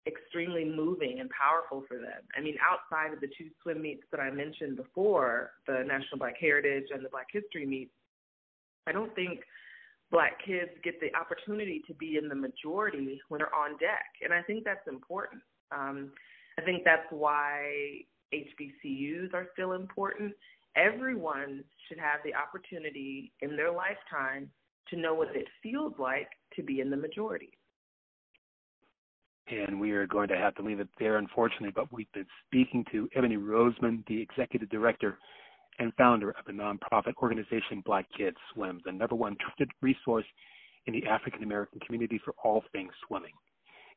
extremely 0.08 0.66
moving 0.66 1.20
and 1.20 1.30
powerful 1.30 1.84
for 1.88 1.98
them. 1.98 2.22
I 2.36 2.42
mean, 2.42 2.56
outside 2.62 3.14
of 3.14 3.22
the 3.22 3.28
two 3.38 3.50
swim 3.62 3.82
meets 3.82 4.04
that 4.12 4.20
I 4.20 4.32
mentioned 4.32 4.78
before, 4.78 5.52
the 5.68 5.84
National 5.86 6.18
Black 6.18 6.36
Heritage 6.40 6.86
and 6.94 7.06
the 7.06 7.10
Black 7.10 7.28
History 7.32 7.66
meets, 7.66 7.92
I 8.88 8.92
don't 8.92 9.14
think 9.14 9.42
black 10.10 10.44
kids 10.46 10.72
get 10.84 11.00
the 11.00 11.16
opportunity 11.16 11.84
to 11.88 11.94
be 11.94 12.18
in 12.18 12.28
the 12.28 12.36
majority 12.36 13.22
when 13.30 13.40
they're 13.40 13.56
on 13.56 13.78
deck. 13.78 14.06
And 14.24 14.34
I 14.34 14.42
think 14.42 14.64
that's 14.64 14.88
important. 14.88 15.42
Um, 15.72 16.12
I 16.60 16.64
think 16.64 16.84
that's 16.84 17.08
why 17.12 18.02
HBCUs 18.34 19.34
are 19.34 19.48
still 19.54 19.74
important. 19.74 20.34
Everyone 20.76 21.64
should 21.88 22.00
have 22.00 22.22
the 22.26 22.34
opportunity 22.34 23.32
in 23.42 23.56
their 23.56 23.72
lifetime 23.72 24.50
to 24.90 24.98
know 24.98 25.14
what 25.14 25.36
it 25.36 25.48
feels 25.62 25.94
like 26.00 26.30
to 26.56 26.64
be 26.64 26.80
in 26.80 26.90
the 26.90 26.98
majority 26.98 27.52
and 29.48 29.80
we 29.80 29.92
are 29.92 30.08
going 30.08 30.28
to 30.30 30.38
have 30.38 30.56
to 30.56 30.62
leave 30.62 30.80
it 30.80 30.88
there, 31.00 31.18
unfortunately. 31.18 31.72
But 31.76 31.92
we've 31.92 32.12
been 32.14 32.26
speaking 32.48 32.86
to 32.92 33.10
Ebony 33.16 33.38
Rosemond, 33.38 34.06
the 34.08 34.22
executive 34.22 34.70
director 34.70 35.18
and 35.80 35.94
founder 35.96 36.32
of 36.32 36.46
the 36.46 36.52
nonprofit 36.52 37.14
organization 37.22 37.82
Black 37.86 38.06
Kids 38.18 38.38
Swim, 38.54 38.82
the 38.86 38.92
number 38.92 39.16
one 39.16 39.36
trusted 39.40 39.70
resource 39.82 40.26
in 40.86 40.94
the 40.94 41.06
African 41.08 41.44
American 41.44 41.80
community 41.82 42.20
for 42.24 42.34
all 42.44 42.64
things 42.72 42.92
swimming. 43.08 43.34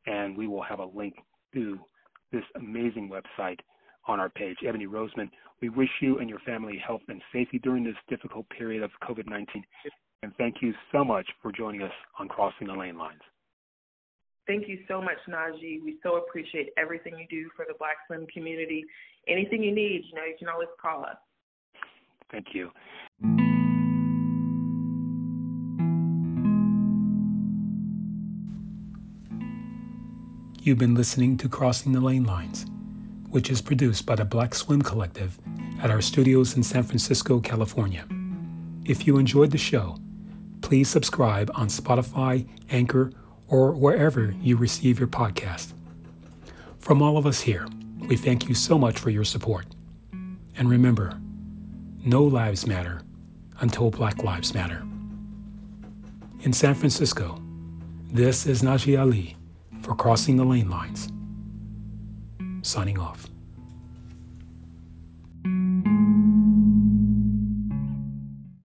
And 0.06 0.36
we 0.36 0.46
will 0.46 0.62
have 0.62 0.80
a 0.80 0.86
link 0.86 1.14
to 1.54 1.78
this 2.32 2.44
amazing 2.56 3.10
website 3.10 3.58
on 4.06 4.20
our 4.20 4.28
page. 4.28 4.56
Ebony 4.66 4.86
Rosemond, 4.86 5.30
we 5.62 5.68
wish 5.68 5.88
you 6.00 6.18
and 6.18 6.28
your 6.28 6.40
family 6.40 6.82
health 6.84 7.02
and 7.08 7.22
safety 7.32 7.58
during 7.58 7.84
this 7.84 7.94
difficult 8.08 8.46
period 8.50 8.82
of 8.82 8.90
COVID 9.02 9.28
19. 9.28 9.64
And 10.22 10.32
thank 10.36 10.56
you 10.62 10.72
so 10.90 11.04
much 11.04 11.26
for 11.42 11.52
joining 11.52 11.82
us 11.82 11.92
on 12.18 12.28
Crossing 12.28 12.66
the 12.66 12.72
Lane 12.72 12.96
Lines. 12.96 13.20
Thank 14.46 14.68
you 14.68 14.80
so 14.86 15.00
much, 15.00 15.16
Najee. 15.28 15.82
We 15.82 15.96
so 16.02 16.16
appreciate 16.16 16.70
everything 16.76 17.18
you 17.18 17.26
do 17.30 17.48
for 17.56 17.64
the 17.66 17.74
Black 17.78 17.96
Swim 18.06 18.26
community. 18.32 18.84
Anything 19.26 19.62
you 19.62 19.74
need, 19.74 20.04
you 20.10 20.14
know, 20.14 20.24
you 20.24 20.34
can 20.38 20.48
always 20.48 20.68
call 20.80 21.04
us. 21.04 21.16
Thank 22.30 22.48
you. 22.52 22.70
You've 30.60 30.78
been 30.78 30.94
listening 30.94 31.36
to 31.38 31.48
Crossing 31.48 31.92
the 31.92 32.00
Lane 32.00 32.24
Lines, 32.24 32.66
which 33.30 33.50
is 33.50 33.60
produced 33.60 34.06
by 34.06 34.14
the 34.14 34.24
Black 34.24 34.54
Swim 34.54 34.82
Collective 34.82 35.38
at 35.82 35.90
our 35.90 36.00
studios 36.00 36.56
in 36.56 36.62
San 36.62 36.82
Francisco, 36.82 37.40
California. 37.40 38.06
If 38.84 39.06
you 39.06 39.18
enjoyed 39.18 39.50
the 39.50 39.58
show, 39.58 39.98
please 40.62 40.88
subscribe 40.88 41.50
on 41.54 41.68
Spotify, 41.68 42.46
Anchor, 42.70 43.12
or 43.48 43.72
wherever 43.72 44.34
you 44.40 44.56
receive 44.56 44.98
your 44.98 45.08
podcast. 45.08 45.72
From 46.78 47.02
all 47.02 47.16
of 47.16 47.26
us 47.26 47.40
here, 47.40 47.66
We 48.08 48.16
thank 48.16 48.48
you 48.48 48.54
so 48.54 48.78
much 48.78 48.98
for 48.98 49.08
your 49.08 49.24
support. 49.24 49.66
And 50.56 50.68
remember, 50.68 51.18
no 52.04 52.22
lives 52.22 52.66
matter 52.66 53.00
until 53.60 53.90
Black 53.90 54.22
Lives 54.22 54.52
Matter. 54.52 54.82
In 56.42 56.52
San 56.52 56.74
Francisco, 56.74 57.40
this 58.12 58.46
is 58.46 58.62
Najee 58.62 59.00
Ali 59.00 59.36
for 59.80 59.94
Crossing 59.94 60.36
the 60.36 60.44
Lane 60.44 60.68
Lines. 60.68 61.08
Signing 62.60 62.98
off. 62.98 63.30